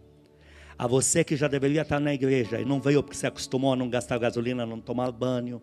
[0.78, 3.76] A você que já deveria estar na igreja e não veio porque se acostumou a
[3.76, 5.60] não gastar gasolina, não tomar banho,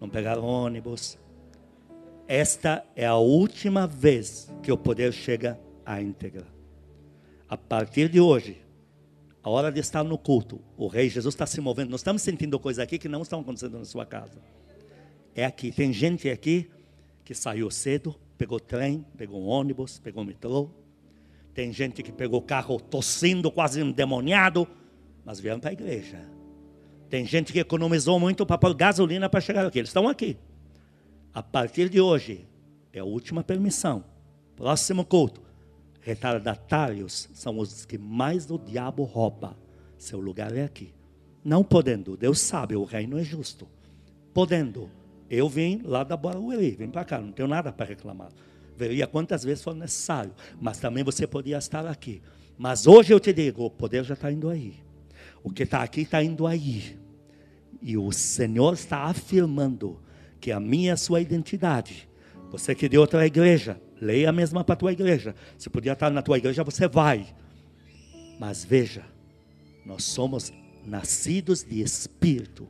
[0.00, 1.18] não pegar ônibus.
[2.26, 6.46] Esta é a última vez que o poder chega à íntegra.
[7.48, 8.60] A partir de hoje,
[9.42, 11.90] a hora de estar no culto, o Rei Jesus está se movendo.
[11.90, 14.40] Nós estamos sentindo coisas aqui que não estão acontecendo na sua casa.
[15.34, 15.70] É aqui.
[15.70, 16.68] Tem gente aqui
[17.24, 20.70] que saiu cedo, pegou trem, pegou ônibus, pegou metrô.
[21.52, 24.66] Tem gente que pegou carro tossindo, quase endemoniado,
[25.24, 26.20] mas vieram para a igreja.
[27.10, 29.78] Tem gente que economizou muito para pôr gasolina para chegar aqui.
[29.78, 30.38] Eles estão aqui.
[31.34, 32.46] A partir de hoje,
[32.92, 34.04] é a última permissão.
[34.54, 35.42] Próximo culto.
[36.00, 39.56] Retardatários são os que mais o diabo rouba.
[39.96, 40.94] Seu lugar é aqui.
[41.44, 43.68] Não podendo, Deus sabe, o reino é justo.
[44.32, 44.90] Podendo,
[45.30, 48.30] eu vim lá da Barueri, vim para cá, não tenho nada para reclamar.
[48.76, 52.22] Veria quantas vezes for necessário, mas também você podia estar aqui.
[52.56, 54.74] Mas hoje eu te digo, o poder já está indo aí.
[55.42, 56.98] O que está aqui está indo aí.
[57.82, 60.00] E o Senhor está afirmando
[60.40, 62.08] que a minha é a sua identidade.
[62.50, 65.34] Você que é de outra igreja, leia a mesma para a tua igreja.
[65.56, 67.26] Se podia estar na tua igreja, você vai.
[68.38, 69.04] Mas veja,
[69.84, 70.52] nós somos
[70.84, 72.68] nascidos de espírito.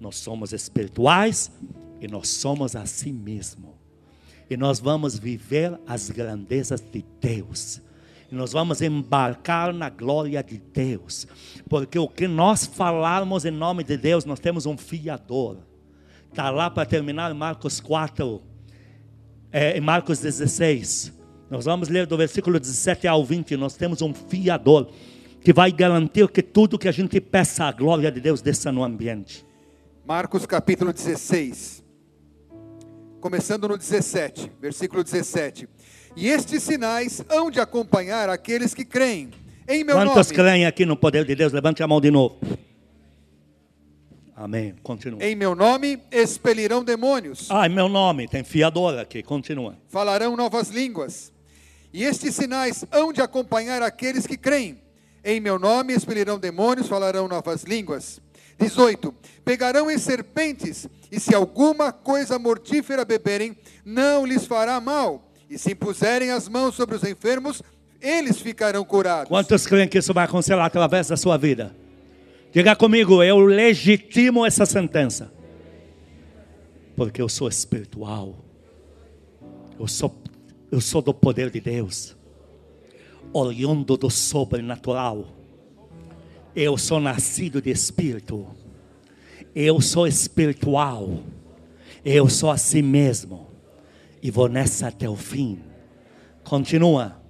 [0.00, 1.52] Nós somos espirituais
[2.00, 3.78] e nós somos a si mesmo.
[4.48, 7.80] E nós vamos viver as grandezas de Deus.
[8.30, 11.26] E nós vamos embarcar na glória de Deus.
[11.68, 15.58] Porque o que nós falarmos em nome de Deus, nós temos um fiador.
[16.28, 18.42] Está lá para terminar Marcos 4,
[19.52, 21.12] é, em Marcos 16.
[21.50, 23.56] Nós vamos ler do versículo 17 ao 20.
[23.56, 24.90] Nós temos um fiador
[25.42, 28.82] que vai garantir que tudo que a gente peça, a glória de Deus desça no
[28.82, 29.44] ambiente.
[30.04, 31.79] Marcos capítulo 16
[33.20, 35.68] começando no 17, versículo 17.
[36.16, 39.30] E estes sinais hão de acompanhar aqueles que creem
[39.68, 40.34] em meu Quantos nome.
[40.34, 41.52] creem aqui no poder de Deus?
[41.52, 42.38] Levante a mão de novo.
[44.34, 44.74] Amém.
[44.82, 45.22] Continua.
[45.22, 49.22] Em meu nome expelirão demônios, Ah, em meu nome, tem fiador aqui.
[49.22, 49.76] Continua.
[49.88, 51.30] falarão novas línguas.
[51.92, 54.80] E estes sinais hão de acompanhar aqueles que creem.
[55.22, 58.20] Em meu nome expelirão demônios, falarão novas línguas.
[58.60, 59.14] 18.
[59.44, 65.32] Pegarão em serpentes, e se alguma coisa mortífera beberem, não lhes fará mal.
[65.48, 67.62] E se impuserem as mãos sobre os enfermos,
[68.00, 69.28] eles ficarão curados.
[69.28, 71.74] Quantos creem que isso vai acontecer através da sua vida?
[72.52, 75.32] Diga comigo, eu legitimo essa sentença.
[76.96, 78.44] Porque eu sou espiritual.
[79.78, 80.14] Eu sou,
[80.70, 82.16] eu sou do poder de Deus.
[83.32, 85.39] Olhando do sobrenatural.
[86.54, 88.46] Eu sou nascido de espírito.
[89.54, 91.22] Eu sou espiritual.
[92.04, 93.48] Eu sou assim mesmo.
[94.22, 95.60] E vou nessa até o fim.
[96.44, 97.20] Continua.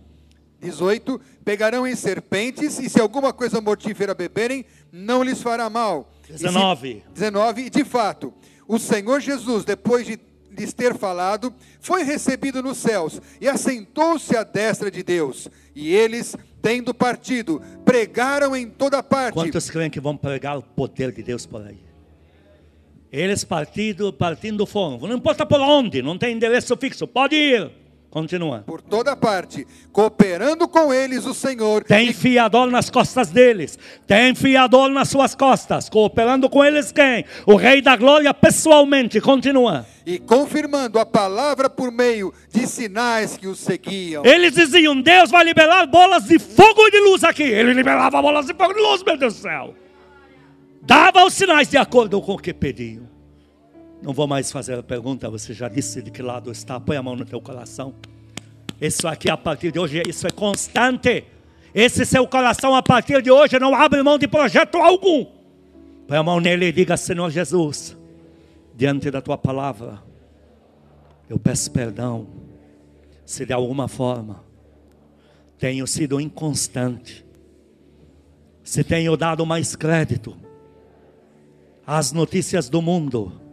[0.61, 1.21] 18.
[1.45, 6.13] Pegarão em serpentes, e se alguma coisa mortífera beberem, não lhes fará mal.
[6.29, 7.03] E se- 19.
[7.15, 7.63] 19.
[7.63, 8.33] E de fato,
[8.69, 10.19] o Senhor Jesus, depois de
[10.51, 15.49] lhes ter falado, foi recebido nos céus e assentou-se à destra de Deus.
[15.75, 19.35] E eles, tendo partido, pregaram em toda parte.
[19.35, 21.79] Quantos creem que vão pregar o poder de Deus por aí?
[23.13, 24.99] Eles partindo, partindo foram.
[24.99, 27.07] Não importa por onde, não tem endereço fixo.
[27.09, 27.71] Pode ir.
[28.11, 28.65] Continua.
[28.67, 33.79] Por toda parte, cooperando com eles o Senhor Tem fiador nas costas deles.
[34.05, 35.89] Tem fiador nas suas costas.
[35.89, 37.25] Cooperando com eles quem?
[37.47, 39.21] O Rei da Glória pessoalmente.
[39.21, 39.87] Continua.
[40.05, 44.25] e confirmando a palavra por meio de sinais que os seguiam.
[44.25, 47.45] Eles diziam: Deus vai liberar bolas de fogo e de luz aqui.
[47.45, 49.75] Ele liberava bolas de fogo e de luz, meu Deus do céu.
[50.83, 53.10] Dava os sinais de acordo com o que pediam.
[54.03, 56.81] Não vou mais fazer a pergunta, você já disse de que lado está.
[56.81, 57.95] Põe a mão no teu coração.
[58.81, 61.25] Isso aqui a partir de hoje, isso é constante.
[61.75, 65.27] Esse seu coração a partir de hoje não abre mão de projeto algum.
[66.09, 67.97] Põe a mão nele e diga: Senhor Jesus,
[68.75, 70.03] diante da tua palavra,
[71.29, 72.27] eu peço perdão
[73.27, 74.43] se de alguma forma
[75.59, 77.25] tenho sido inconstante,
[78.65, 80.35] se tenho dado mais crédito
[81.87, 83.50] às notícias do mundo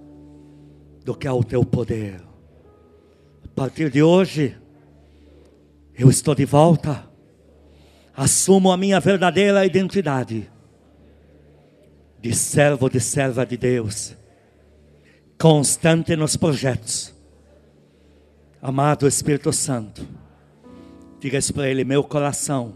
[1.08, 2.22] do que ao teu poder.
[3.42, 4.58] A partir de hoje,
[5.98, 7.10] eu estou de volta,
[8.14, 10.52] assumo a minha verdadeira identidade
[12.20, 14.18] de servo, de serva de Deus,
[15.40, 17.16] constante nos projetos.
[18.62, 20.06] Amado Espírito Santo,
[21.22, 22.74] diga isso para ele: meu coração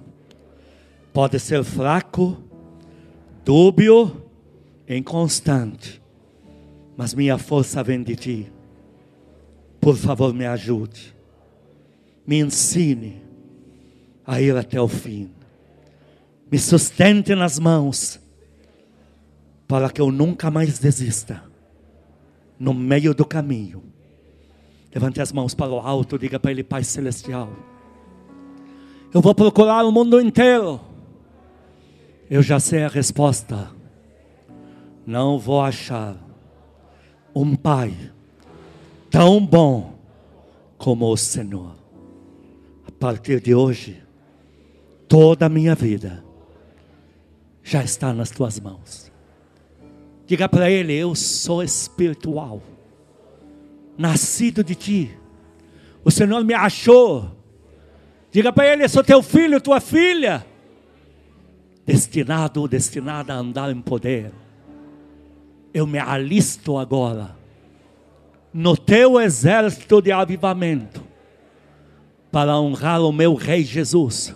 [1.12, 2.42] pode ser fraco,
[3.44, 4.24] dúbio,
[4.88, 6.01] inconstante,
[7.02, 8.54] mas minha força vem de ti.
[9.80, 11.16] Por favor, me ajude,
[12.28, 13.24] me ensine
[14.24, 15.32] a ir até o fim,
[16.52, 18.20] me sustente nas mãos,
[19.68, 21.42] para que eu nunca mais desista,
[22.60, 23.82] no meio do caminho.
[24.94, 27.52] Levante as mãos para o alto, diga para Ele, Pai Celestial.
[29.12, 30.80] Eu vou procurar o mundo inteiro.
[32.30, 33.72] Eu já sei a resposta.
[35.04, 36.30] Não vou achar
[37.34, 37.94] um Pai
[39.10, 39.96] tão bom
[40.78, 41.76] como o Senhor.
[42.88, 44.02] A partir de hoje,
[45.08, 46.24] toda a minha vida
[47.64, 49.12] já está nas tuas mãos.
[50.26, 52.62] Diga para Ele: Eu sou espiritual
[53.98, 55.18] nascido de ti.
[56.04, 57.32] O Senhor me achou.
[58.32, 60.46] Diga para ele: eu sou teu filho, tua filha.
[61.86, 64.32] Destinado ou destinada a andar em poder.
[65.74, 67.36] Eu me alisto agora
[68.54, 71.02] no teu exército de avivamento
[72.32, 74.36] para honrar o meu Rei Jesus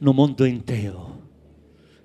[0.00, 1.14] no mundo inteiro.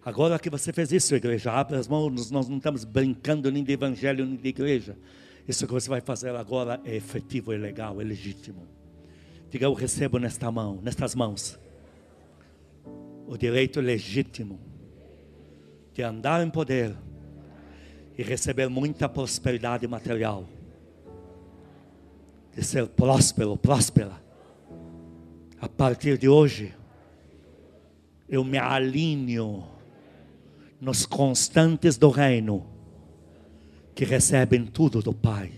[0.03, 3.73] Agora que você fez isso, igreja, abre as mãos, nós não estamos brincando nem de
[3.73, 4.97] evangelho nem de igreja.
[5.47, 8.67] Isso que você vai fazer agora é efetivo, é legal, é legítimo.
[9.49, 11.59] Diga, eu recebo nesta mão, nestas mãos,
[13.27, 14.59] o direito legítimo
[15.93, 16.95] de andar em poder
[18.19, 20.43] e receber muita prosperidade material,
[22.53, 24.21] de ser próspero, próspera.
[25.61, 26.75] A partir de hoje,
[28.27, 29.65] eu me alinho
[30.81, 32.67] nos constantes do reino
[33.95, 35.53] que recebem tudo do Pai.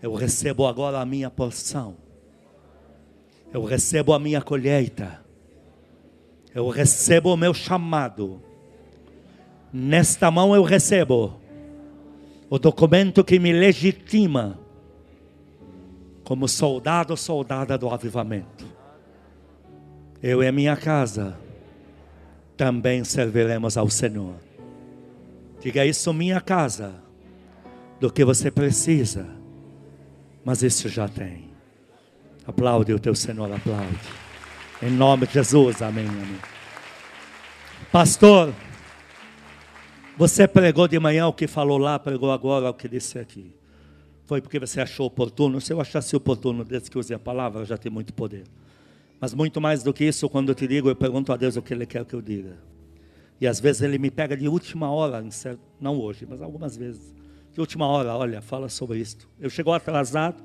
[0.00, 1.98] Eu recebo agora a minha porção.
[3.52, 5.22] Eu recebo a minha colheita.
[6.54, 8.42] Eu recebo o meu chamado.
[9.72, 11.40] Nesta mão eu recebo
[12.48, 14.58] o documento que me legitima
[16.24, 18.64] como soldado, soldada do avivamento.
[20.22, 21.38] Eu e a minha casa
[22.56, 24.34] também serviremos ao Senhor.
[25.60, 26.94] Diga isso, minha casa,
[28.00, 29.26] do que você precisa,
[30.44, 31.50] mas isso já tem.
[32.46, 33.98] Aplaude o teu Senhor, aplaude.
[34.82, 36.38] Em nome de Jesus, amém, amém.
[37.92, 38.52] Pastor,
[40.20, 43.54] você pregou de manhã o que falou lá, pregou agora o que disse aqui.
[44.26, 45.62] Foi porque você achou oportuno.
[45.62, 48.44] Se eu achasse oportuno, desde que usei a palavra, já tem muito poder.
[49.18, 51.62] Mas muito mais do que isso, quando eu te digo, eu pergunto a Deus o
[51.62, 52.58] que Ele quer que eu diga.
[53.40, 55.24] E às vezes Ele me pega de última hora,
[55.80, 57.14] não hoje, mas algumas vezes.
[57.54, 59.26] De última hora, olha, fala sobre isto.
[59.40, 60.44] Eu chego atrasado,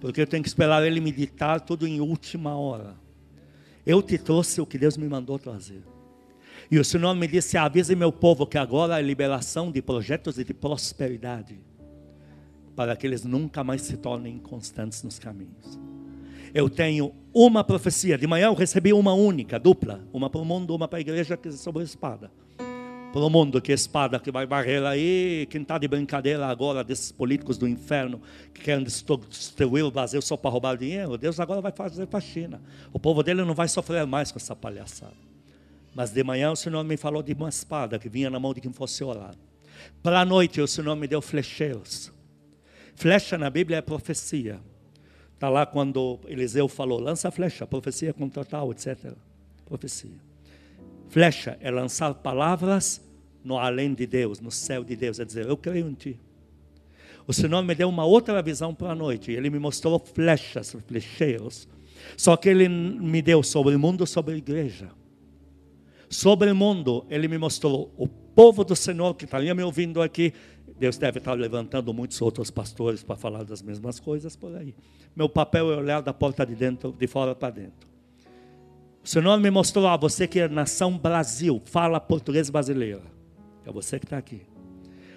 [0.00, 2.94] porque eu tenho que esperar Ele me ditar tudo em última hora.
[3.84, 5.82] Eu te trouxe o que Deus me mandou trazer.
[6.70, 10.44] E o Senhor me disse: avise meu povo que agora é liberação de projetos e
[10.44, 11.60] de prosperidade,
[12.76, 15.80] para que eles nunca mais se tornem inconstantes nos caminhos.
[16.54, 18.16] Eu tenho uma profecia.
[18.16, 20.00] De manhã eu recebi uma única, dupla.
[20.12, 22.30] Uma para o mundo, uma para a igreja, que é sobre a espada.
[23.12, 25.46] Para o mundo, que é espada que vai barrer aí.
[25.50, 28.20] Quem está de brincadeira agora desses políticos do inferno
[28.54, 31.18] que querem destruir o Brasil só para roubar dinheiro.
[31.18, 32.60] Deus agora vai fazer faxina.
[32.92, 35.29] O povo dele não vai sofrer mais com essa palhaçada.
[35.94, 38.60] Mas de manhã o Senhor me falou de uma espada que vinha na mão de
[38.60, 39.34] quem fosse orar.
[40.02, 42.12] Para a noite o Senhor me deu flecheiros.
[42.94, 44.60] Flecha na Bíblia é profecia.
[45.34, 49.14] Está lá quando Eliseu falou: lança flecha, profecia contra tal, etc.
[49.64, 50.18] Profecia.
[51.08, 53.00] Flecha é lançar palavras
[53.42, 56.20] no além de Deus, no céu de Deus, é dizer: Eu creio em ti.
[57.26, 59.32] O Senhor me deu uma outra visão para a noite.
[59.32, 61.68] Ele me mostrou flechas, flecheiros.
[62.16, 64.90] Só que ele me deu sobre o mundo, sobre a igreja.
[66.10, 70.32] Sobre o mundo, ele me mostrou o povo do Senhor que estaria me ouvindo aqui.
[70.76, 74.74] Deus deve estar levantando muitos outros pastores para falar das mesmas coisas por aí.
[75.14, 77.88] Meu papel é olhar da porta de dentro, de fora para dentro.
[79.04, 83.02] O Senhor me mostrou, ah, você que é nação Brasil, fala português brasileiro.
[83.64, 84.42] É você que está aqui.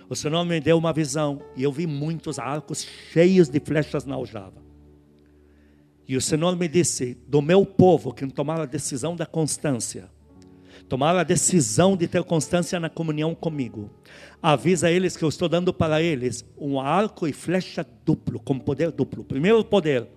[0.07, 4.13] O Senhor me deu uma visão e eu vi muitos arcos cheios de flechas na
[4.13, 4.61] aljava.
[6.07, 10.07] E o Senhor me disse: do meu povo que tomaram a decisão da constância,
[10.89, 13.89] tomaram a decisão de ter constância na comunhão comigo,
[14.41, 18.91] avisa eles que eu estou dando para eles um arco e flecha duplo, com poder
[18.91, 19.23] duplo.
[19.23, 20.07] Primeiro poder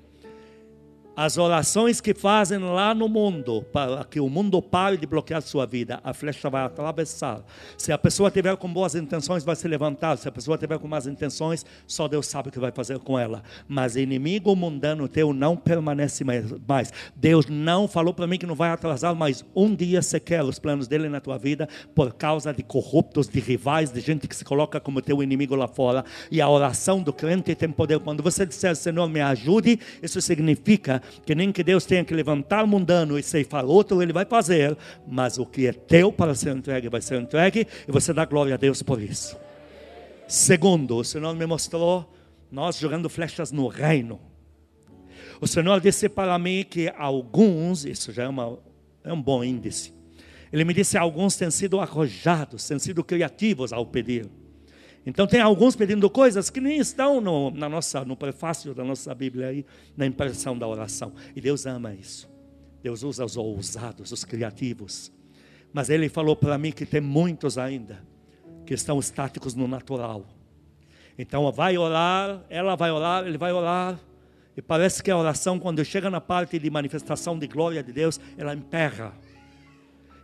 [1.16, 5.64] as orações que fazem lá no mundo, para que o mundo pare de bloquear sua
[5.64, 7.42] vida, a flecha vai atravessar.
[7.78, 10.18] Se a pessoa tiver com boas intenções, vai se levantar.
[10.18, 13.18] Se a pessoa tiver com más intenções, só Deus sabe o que vai fazer com
[13.18, 13.42] ela.
[13.66, 16.92] Mas inimigo mundano teu não permanece mais.
[17.14, 20.86] Deus não falou para mim que não vai atrasar mais um dia sequer os planos
[20.86, 24.78] dele na tua vida, por causa de corruptos, de rivais, de gente que se coloca
[24.78, 26.04] como teu inimigo lá fora.
[26.30, 28.00] E a oração do crente tem poder.
[28.00, 32.64] Quando você disser, Senhor, me ajude, isso significa que nem que Deus tenha que levantar
[32.64, 34.76] o mundano e ceifar outro, Ele vai fazer,
[35.06, 38.54] mas o que é teu para ser entregue vai ser entregue e você dá glória
[38.54, 39.36] a Deus por isso.
[40.28, 42.12] Segundo, o Senhor me mostrou
[42.50, 44.20] nós jogando flechas no reino.
[45.40, 48.58] O Senhor disse para mim que alguns, isso já é, uma,
[49.04, 49.92] é um bom índice,
[50.52, 54.28] Ele me disse alguns têm sido arrojados, têm sido criativos ao pedir.
[55.06, 59.14] Então tem alguns pedindo coisas que nem estão no, na nossa, no prefácio da nossa
[59.14, 59.64] Bíblia aí,
[59.96, 61.12] na impressão da oração.
[61.34, 62.28] E Deus ama isso.
[62.82, 65.12] Deus usa os ousados, os criativos.
[65.72, 68.02] Mas Ele falou para mim que tem muitos ainda
[68.66, 70.26] que estão estáticos no natural.
[71.16, 73.98] Então vai orar, ela vai orar, ele vai orar.
[74.56, 78.20] E parece que a oração, quando chega na parte de manifestação de glória de Deus,
[78.36, 79.12] ela emperra.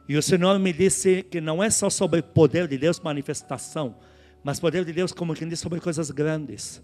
[0.08, 3.94] E o Senhor me disse que não é só sobre o poder de Deus, manifestação,
[4.42, 6.82] mas poder de Deus, como quem diz, sobre coisas grandes.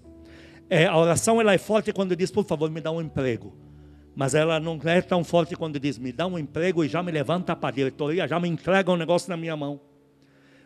[0.70, 3.56] É, a oração ela é forte quando diz, por favor, me dá um emprego.
[4.14, 7.10] Mas ela não é tão forte quando diz, me dá um emprego e já me
[7.10, 9.80] levanta para a diretoria, já me entrega um negócio na minha mão.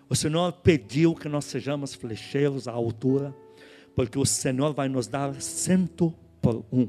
[0.08, 3.34] O Senhor pediu que nós sejamos flecheiros à altura,
[3.94, 6.88] porque o Senhor vai nos dar cento por um.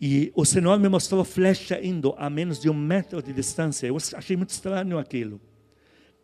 [0.00, 3.86] E o Senhor me mostrou flecha indo a menos de um metro de distância.
[3.86, 5.40] Eu achei muito estranho aquilo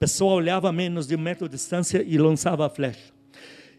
[0.03, 3.13] pessoa olhava a menos de um metro de distância e lançava a flecha.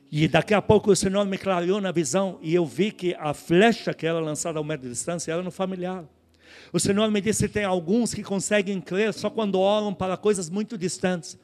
[0.09, 3.34] E daqui a pouco o Senhor me clareou na visão e eu vi que a
[3.34, 6.05] flecha que era lançada a um metro de distância era no familiar.
[6.71, 10.78] O Senhor me disse tem alguns que conseguem crer só quando oram para coisas muito
[10.78, 11.38] distantes.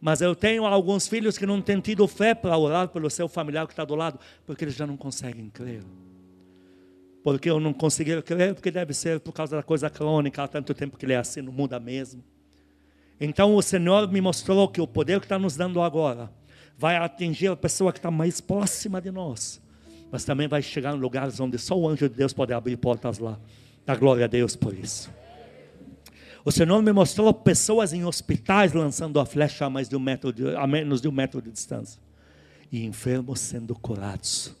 [0.00, 3.68] Mas eu tenho alguns filhos que não têm tido fé para orar pelo seu familiar
[3.68, 5.84] que está do lado, porque eles já não conseguem crer.
[7.22, 10.74] Porque eu não consegui crer, porque deve ser por causa da coisa crônica, há tanto
[10.74, 12.20] tempo que ele é assim, não muda mesmo.
[13.20, 16.30] Então o Senhor me mostrou que o poder que está nos dando agora
[16.76, 19.62] vai atingir a pessoa que está mais próxima de nós,
[20.10, 23.18] mas também vai chegar em lugares onde só o anjo de Deus pode abrir portas
[23.18, 23.38] lá.
[23.86, 25.10] Dá glória a Deus por isso.
[26.44, 30.32] O Senhor me mostrou pessoas em hospitais lançando a flecha a, mais de um metro
[30.32, 32.00] de, a menos de um metro de distância.
[32.70, 34.54] E enfermos sendo curados.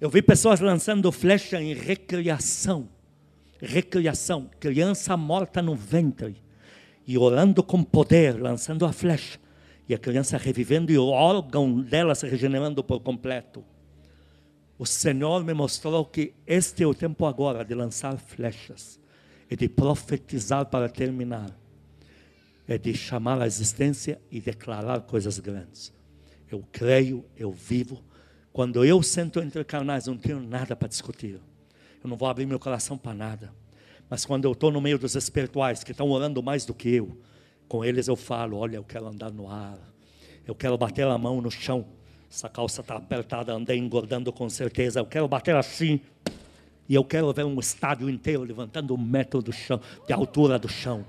[0.00, 2.88] Eu vi pessoas lançando flecha em recriação.
[3.62, 4.50] Recriação.
[4.60, 6.43] Criança morta no ventre.
[7.06, 9.38] E orando com poder, lançando a flecha.
[9.88, 13.64] E a criança revivendo e o órgão dela se regenerando por completo.
[14.78, 18.98] O Senhor me mostrou que este é o tempo agora de lançar flechas
[19.48, 21.50] é de profetizar para terminar,
[22.66, 25.92] é de chamar a existência e declarar coisas grandes.
[26.50, 28.02] Eu creio, eu vivo.
[28.52, 31.40] Quando eu sento entre carnais, não tenho nada para discutir.
[32.02, 33.52] Eu não vou abrir meu coração para nada.
[34.08, 37.16] Mas quando eu estou no meio dos espirituais, que estão orando mais do que eu,
[37.68, 39.78] com eles eu falo: olha, eu quero andar no ar,
[40.46, 41.86] eu quero bater a mão no chão.
[42.30, 44.98] Essa calça está apertada, andei engordando com certeza.
[45.00, 46.00] Eu quero bater assim.
[46.88, 50.68] E eu quero ver um estádio inteiro levantando um metro do chão, de altura do
[50.68, 51.04] chão.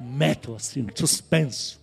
[0.00, 1.78] Um metro assim, suspenso.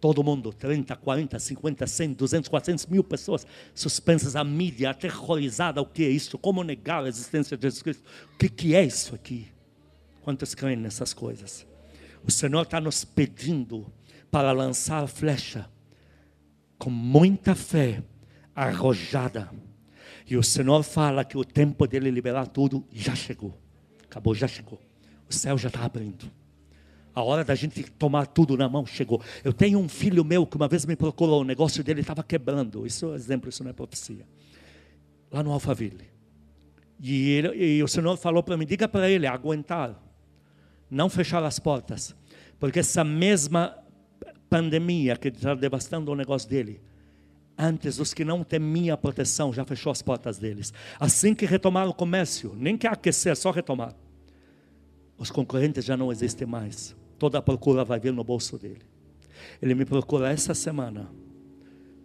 [0.00, 5.82] Todo mundo, 30, 40, 50, 100, 200, 400 mil pessoas suspensas, a mídia aterrorizada.
[5.82, 6.38] O que é isso?
[6.38, 8.04] Como negar a existência de Jesus Cristo?
[8.34, 9.48] O que, que é isso aqui?
[10.26, 11.64] Quantos creem nessas coisas?
[12.24, 13.86] O Senhor está nos pedindo
[14.28, 15.70] para lançar flecha
[16.76, 18.02] com muita fé
[18.52, 19.48] arrojada
[20.26, 23.56] e o Senhor fala que o tempo dele liberar tudo já chegou.
[24.02, 24.80] Acabou, já chegou.
[25.30, 26.28] O céu já está abrindo.
[27.14, 29.22] A hora da gente tomar tudo na mão chegou.
[29.44, 32.84] Eu tenho um filho meu que uma vez me procurou, o negócio dele estava quebrando.
[32.84, 34.26] Isso é exemplo, isso não é profecia.
[35.30, 36.10] Lá no Alphaville.
[37.00, 40.02] E, ele, e o Senhor falou para mim: diga para ele aguentar,
[40.90, 42.14] não fechar as portas,
[42.58, 43.76] porque essa mesma
[44.48, 46.80] pandemia que está devastando o negócio dele
[47.58, 50.74] Antes, os que não temiam a proteção já fechou as portas deles.
[51.00, 53.94] Assim que retomaram o comércio, nem que aquecer, só retomar.
[55.16, 56.94] Os concorrentes já não existem mais.
[57.18, 58.82] Toda a procura vai vir no bolso dele.
[59.62, 61.10] Ele me procura essa semana.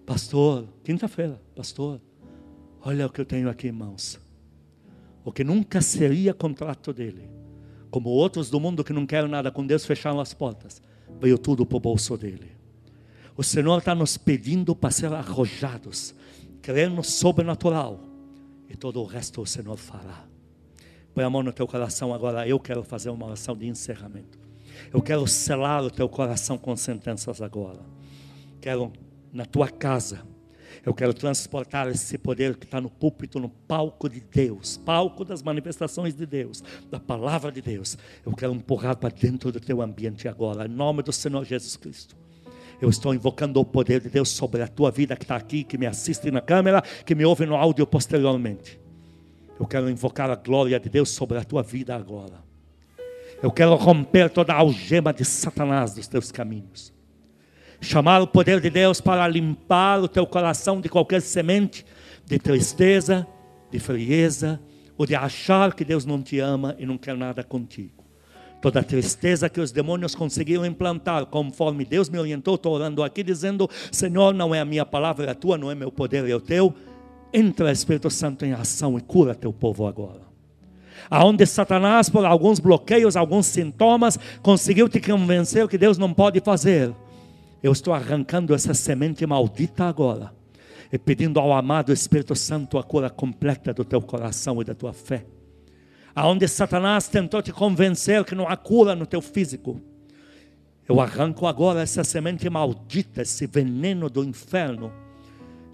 [0.05, 1.99] Pastor, quinta-feira, pastor,
[2.81, 4.17] olha o que eu tenho aqui em mãos.
[5.25, 7.29] O que nunca seria contrato dele.
[7.91, 10.81] Como outros do mundo que não querem nada com Deus fecharam as portas.
[11.19, 12.51] Veio tudo para o bolso dele.
[13.35, 16.15] O Senhor está nos pedindo para ser arrojados,
[16.61, 17.99] crer no sobrenatural.
[18.69, 20.25] E todo o resto o Senhor fará.
[21.13, 22.47] Põe a mão no teu coração agora.
[22.47, 24.39] Eu quero fazer uma oração de encerramento.
[24.93, 27.81] Eu quero selar o teu coração com sentenças agora.
[28.61, 28.93] Quero
[29.33, 30.25] na tua casa.
[30.85, 35.43] Eu quero transportar esse poder que está no púlpito, no palco de Deus, palco das
[35.43, 37.97] manifestações de Deus, da palavra de Deus.
[38.25, 42.15] Eu quero empurrar para dentro do teu ambiente agora, em nome do Senhor Jesus Cristo.
[42.81, 45.77] Eu estou invocando o poder de Deus sobre a tua vida que está aqui, que
[45.77, 48.79] me assiste na câmera, que me ouve no áudio posteriormente.
[49.59, 52.43] Eu quero invocar a glória de Deus sobre a tua vida agora.
[53.43, 56.91] Eu quero romper toda a algema de Satanás dos teus caminhos.
[57.81, 61.83] Chamar o poder de Deus para limpar o teu coração de qualquer semente
[62.25, 63.27] de tristeza,
[63.71, 64.61] de frieza,
[64.97, 68.05] ou de achar que Deus não te ama e não quer nada contigo.
[68.61, 73.67] Toda tristeza que os demônios conseguiram implantar, conforme Deus me orientou, estou orando aqui dizendo:
[73.91, 76.39] Senhor, não é a minha palavra, é a tua, não é meu poder, é o
[76.39, 76.71] teu.
[77.33, 80.21] Entra, Espírito Santo, em ação e cura teu povo agora.
[81.09, 86.93] Aonde Satanás, por alguns bloqueios, alguns sintomas, conseguiu te convencer que Deus não pode fazer.
[87.61, 90.33] Eu estou arrancando essa semente maldita agora
[90.91, 94.93] e pedindo ao amado Espírito Santo a cura completa do teu coração e da tua
[94.93, 95.25] fé
[96.15, 99.81] aonde Satanás tentou te convencer que não há cura no teu físico.
[100.87, 104.91] Eu arranco agora essa semente maldita, esse veneno do inferno.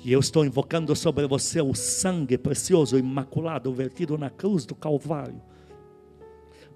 [0.04, 5.42] E eu estou invocando sobre você o sangue precioso, imaculado, vertido na cruz do Calvário,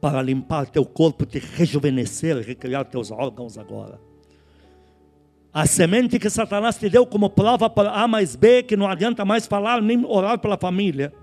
[0.01, 3.99] para limpar teu corpo, te rejuvenescer, recriar teus órgãos agora.
[5.53, 9.25] A semente que Satanás te deu como prova para A mais B, que não adianta
[9.25, 11.13] mais falar nem orar pela família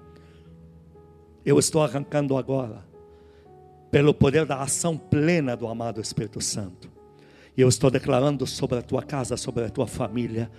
[1.44, 2.84] eu estou arrancando agora,
[3.90, 6.90] pelo poder da ação plena do amado Espírito Santo.
[7.56, 10.50] E eu estou declarando sobre a tua casa, sobre a tua família,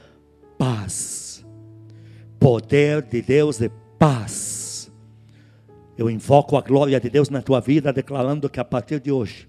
[0.57, 1.45] paz.
[2.39, 3.69] Poder de Deus de
[3.99, 4.91] paz.
[5.97, 9.47] Eu invoco a glória de Deus na tua vida, declarando que a partir de hoje,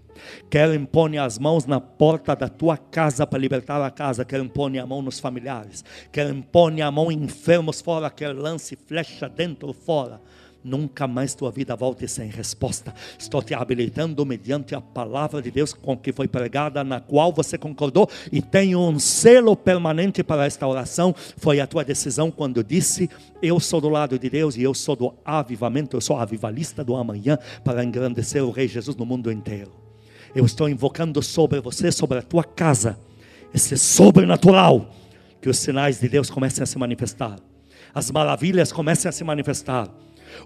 [0.49, 4.79] quer impõe as mãos na porta da tua casa para libertar a casa, quer impõe
[4.79, 9.73] a mão nos familiares, quer impõe a mão em enfermos fora, quer lance flecha dentro
[9.73, 10.21] fora
[10.65, 12.95] nunca mais tua vida volte sem resposta.
[13.19, 17.57] Estou te habilitando mediante a palavra de Deus com que foi pregada, na qual você
[17.59, 21.15] concordou e tem um selo permanente para esta oração.
[21.37, 23.09] Foi a tua decisão quando disse:
[23.43, 26.97] Eu sou do lado de Deus e eu sou do avivamento, eu sou avivalista do
[26.97, 29.90] amanhã para engrandecer o Rei Jesus no mundo inteiro.
[30.35, 32.98] Eu estou invocando sobre você, sobre a tua casa,
[33.52, 34.94] esse sobrenatural,
[35.40, 37.36] que os sinais de Deus comecem a se manifestar,
[37.94, 39.89] as maravilhas comecem a se manifestar.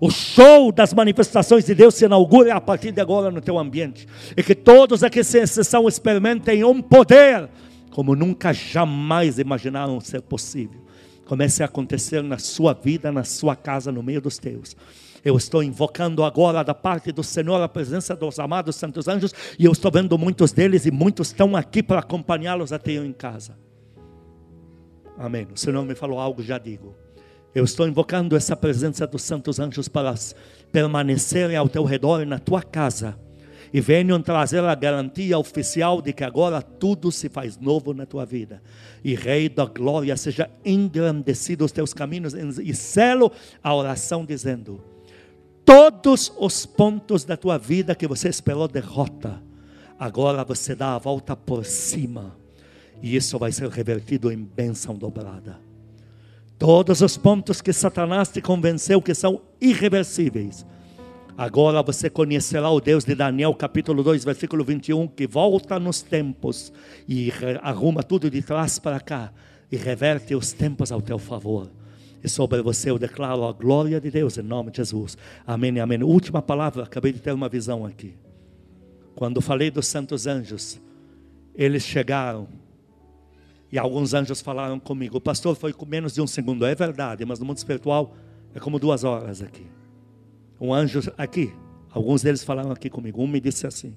[0.01, 4.07] O show das manifestações de Deus se inaugura a partir de agora no teu ambiente.
[4.35, 7.51] E que todos aqui, sem exceção, experimentem um poder
[7.95, 10.81] como nunca jamais imaginaram ser possível.
[11.27, 14.77] Comece a acontecer na sua vida, na sua casa, no meio dos teus.
[15.25, 19.65] Eu estou invocando agora da parte do Senhor a presença dos amados santos anjos e
[19.65, 23.57] eu estou vendo muitos deles e muitos estão aqui para acompanhá-los até eu em casa.
[25.17, 25.47] Amém.
[25.55, 26.95] O Senhor me falou algo, já digo.
[27.55, 30.15] Eu estou invocando essa presença dos santos anjos para
[30.71, 33.17] permanecerem ao teu redor e na tua casa
[33.73, 38.25] e venham trazer a garantia oficial de que agora tudo se faz novo na tua
[38.25, 38.63] vida.
[39.03, 43.33] E Rei da Glória, seja engrandecido os teus caminhos e selo
[43.63, 44.94] a oração dizendo:
[45.65, 49.43] todos os pontos da tua vida que você esperou derrota,
[49.99, 52.37] agora você dá a volta por cima.
[53.03, 55.59] E isso vai ser revertido em bênção dobrada.
[56.59, 60.65] Todos os pontos que Satanás te convenceu que são irreversíveis,
[61.37, 66.73] Agora você conhecerá o Deus de Daniel, capítulo 2, versículo 21, que volta nos tempos
[67.09, 69.33] e arruma tudo de trás para cá
[69.71, 71.69] e reverte os tempos ao teu favor.
[72.25, 75.17] E sobre você eu declaro a glória de Deus em nome de Jesus.
[75.47, 76.03] Amém amém.
[76.03, 78.15] Última palavra, acabei de ter uma visão aqui.
[79.15, 80.81] Quando falei dos santos anjos,
[81.55, 82.49] eles chegaram
[83.71, 85.19] e alguns anjos falaram comigo.
[85.19, 86.65] O pastor foi com menos de um segundo.
[86.65, 88.17] É verdade, mas no mundo espiritual
[88.55, 89.67] é como duas horas aqui
[90.61, 91.53] um anjo aqui,
[91.91, 93.23] alguns deles falaram aqui comigo.
[93.23, 93.95] Um me disse assim: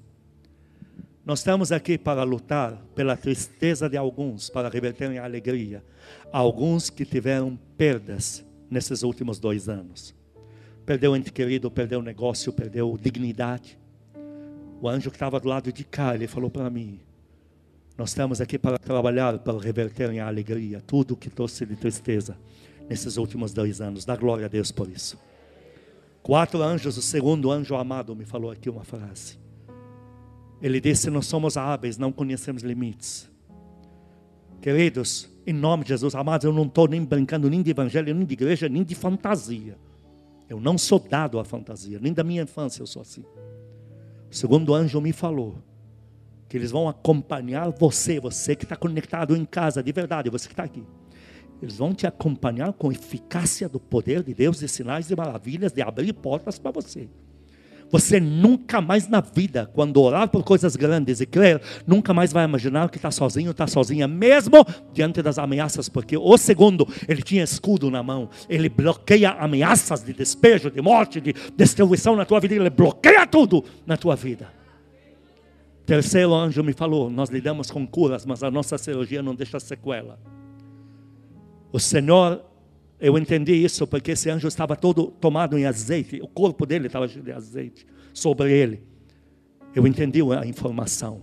[1.28, 5.84] Nós estamos aqui para lutar pela tristeza de alguns, para reverterem a alegria.
[6.32, 10.14] Alguns que tiveram perdas nesses últimos dois anos.
[10.86, 13.78] Perdeu ente querido, perdeu negócio, perdeu dignidade.
[14.80, 16.98] O anjo que estava do lado de cá, ele falou para mim:
[17.98, 22.38] Nós estamos aqui para trabalhar, para reverterem a alegria, tudo que trouxe de tristeza
[22.88, 24.06] nesses últimos dois anos.
[24.06, 25.18] Dá glória a Deus por isso.
[26.22, 29.46] Quatro anjos, o segundo anjo amado me falou aqui uma frase.
[30.60, 33.30] Ele disse: Nós somos hábeis, não conhecemos limites.
[34.60, 38.26] Queridos, em nome de Jesus, amados, eu não estou nem brincando nem de evangelho, nem
[38.26, 39.78] de igreja, nem de fantasia.
[40.48, 43.24] Eu não sou dado à fantasia, nem da minha infância eu sou assim.
[44.30, 45.58] O segundo anjo me falou
[46.48, 50.54] que eles vão acompanhar você, você que está conectado em casa, de verdade, você que
[50.54, 50.82] está aqui.
[51.60, 55.82] Eles vão te acompanhar com eficácia do poder de Deus, de sinais e maravilhas, de
[55.82, 57.08] abrir portas para você.
[57.90, 62.44] Você nunca mais na vida, quando orar por coisas grandes e crer, nunca mais vai
[62.44, 67.42] imaginar que está sozinho, está sozinha, mesmo diante das ameaças, porque o segundo, ele tinha
[67.42, 72.54] escudo na mão, ele bloqueia ameaças de despejo, de morte, de destruição na tua vida,
[72.54, 74.58] ele bloqueia tudo na tua vida.
[75.86, 80.20] Terceiro anjo me falou: Nós lidamos com curas, mas a nossa cirurgia não deixa sequela.
[81.72, 82.44] O Senhor,
[83.00, 87.06] eu entendi isso porque esse anjo estava todo tomado em azeite, o corpo dele estava
[87.06, 88.82] cheio de azeite sobre ele.
[89.74, 91.20] Eu entendi a informação.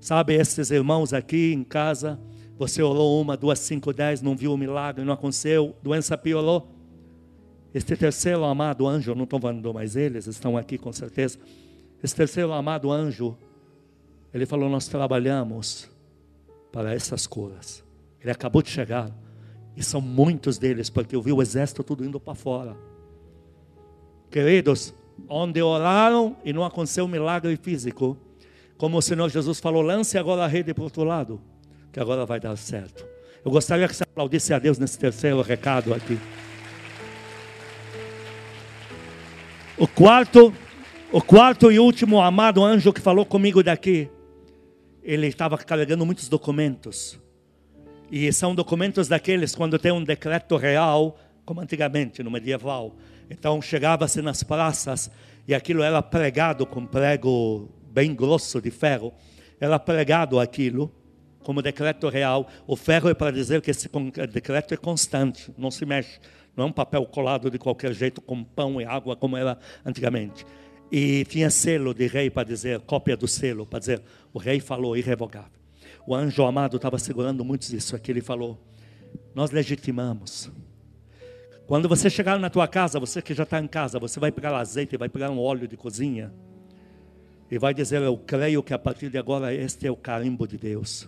[0.00, 2.20] Sabe, esses irmãos aqui em casa,
[2.56, 6.68] você orou uma, duas, cinco, dez, não viu o milagre, não aconteceu, doença piorou.
[7.74, 11.38] Este terceiro amado anjo, não estou falando mais eles, estão aqui com certeza.
[12.02, 13.36] Esse terceiro amado anjo,
[14.32, 15.90] ele falou: Nós trabalhamos
[16.72, 17.84] para essas curas.
[18.20, 19.10] Ele acabou de chegar.
[19.78, 22.76] E são muitos deles, porque eu vi o exército tudo indo para fora.
[24.28, 24.92] Queridos,
[25.28, 28.18] onde oraram e não aconteceu um milagre físico,
[28.76, 31.40] como o Senhor Jesus falou, lance agora a rede para o outro lado,
[31.92, 33.06] que agora vai dar certo.
[33.44, 36.18] Eu gostaria que você aplaudisse a Deus nesse terceiro recado aqui.
[39.76, 40.52] O quarto,
[41.12, 44.10] o quarto e último amado anjo que falou comigo daqui,
[45.04, 47.16] ele estava carregando muitos documentos.
[48.10, 52.96] E são documentos daqueles quando tem um decreto real, como antigamente, no medieval.
[53.30, 55.10] Então chegava-se nas praças
[55.46, 59.12] e aquilo era pregado com prego bem grosso de ferro.
[59.60, 60.92] Era pregado aquilo
[61.42, 62.48] como decreto real.
[62.66, 63.88] O ferro é para dizer que esse
[64.32, 66.18] decreto é constante, não se mexe.
[66.56, 70.44] Não é um papel colado de qualquer jeito com pão e água como era antigamente.
[70.90, 74.02] E tinha selo de rei para dizer, cópia do selo, para dizer,
[74.32, 75.57] o rei falou irrevogável.
[76.08, 78.10] O anjo amado estava segurando muito isso aqui.
[78.10, 78.58] Ele falou:
[79.34, 80.50] Nós legitimamos.
[81.66, 84.56] Quando você chegar na tua casa, você que já está em casa, você vai pegar
[84.56, 86.32] azeite, vai pegar um óleo de cozinha
[87.50, 90.56] e vai dizer: Eu creio que a partir de agora este é o carimbo de
[90.56, 91.06] Deus.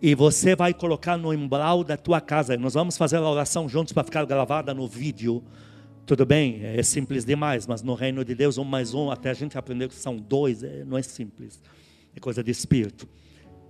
[0.00, 2.56] E você vai colocar no umbral da tua casa.
[2.56, 5.44] Nós vamos fazer a oração juntos para ficar gravada no vídeo.
[6.06, 9.34] Tudo bem, é simples demais, mas no reino de Deus, um mais um, até a
[9.34, 11.60] gente aprender que são dois, é, não é simples.
[12.14, 13.06] É coisa de espírito.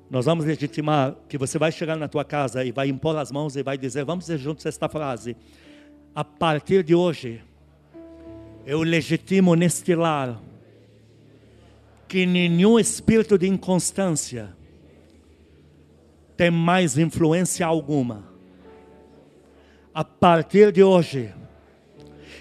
[0.08, 3.56] Nós vamos legitimar que você vai chegar na tua casa e vai impor as mãos
[3.56, 5.36] e vai dizer, vamos dizer juntos esta frase.
[6.14, 7.42] A partir de hoje,
[8.64, 10.40] eu legitimo neste lar
[12.06, 14.54] que nenhum espírito de inconstância
[16.36, 18.24] tem mais influência alguma.
[19.92, 21.34] A partir de hoje,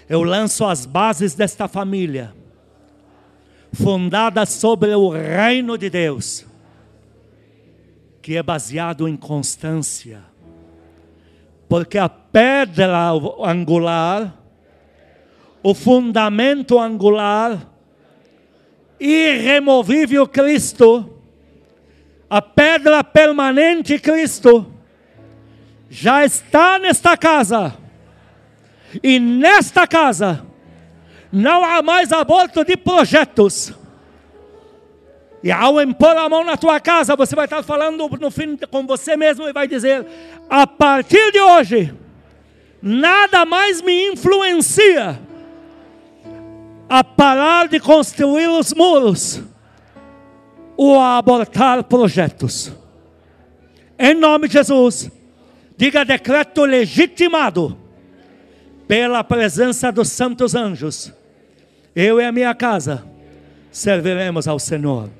[0.08, 2.32] eu lanço as bases desta família,
[3.72, 6.45] fundada sobre o reino de Deus
[8.26, 10.20] que é baseado em constância.
[11.68, 14.34] Porque a pedra angular,
[15.62, 17.68] o fundamento angular,
[18.98, 21.20] irremovível Cristo,
[22.28, 24.74] a pedra permanente Cristo,
[25.88, 27.76] já está nesta casa.
[29.04, 30.44] E nesta casa
[31.30, 33.72] não há mais aborto de projetos
[35.42, 38.86] e ao impor a mão na tua casa, você vai estar falando no fim com
[38.86, 40.06] você mesmo e vai dizer:
[40.48, 41.94] a partir de hoje,
[42.82, 45.20] nada mais me influencia
[46.88, 49.42] a parar de construir os muros
[50.76, 52.72] ou a abortar projetos.
[53.98, 55.10] Em nome de Jesus,
[55.76, 57.78] diga decreto legitimado
[58.86, 61.12] pela presença dos santos anjos.
[61.94, 63.04] Eu e a minha casa
[63.70, 65.10] serviremos ao Senhor.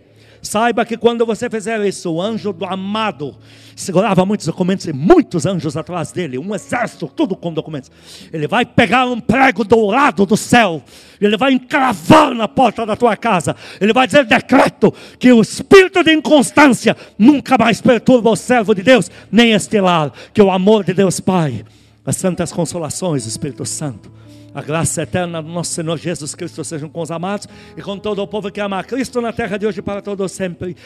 [0.46, 3.36] Saiba que quando você fizer isso, o anjo do amado
[3.74, 7.90] segurava muitos documentos e muitos anjos atrás dele, um exército, tudo com documentos.
[8.32, 10.82] Ele vai pegar um prego dourado do céu,
[11.20, 16.02] ele vai encravar na porta da tua casa, ele vai dizer decreto que o espírito
[16.04, 20.84] de inconstância nunca mais perturba o servo de Deus, nem este lar, que o amor
[20.84, 21.64] de Deus Pai,
[22.04, 24.16] as santas consolações, Espírito Santo
[24.54, 28.22] a graça eterna do nosso Senhor Jesus Cristo sejam com os amados e com todo
[28.22, 30.76] o povo que ama a Cristo na terra de hoje para todos sempre.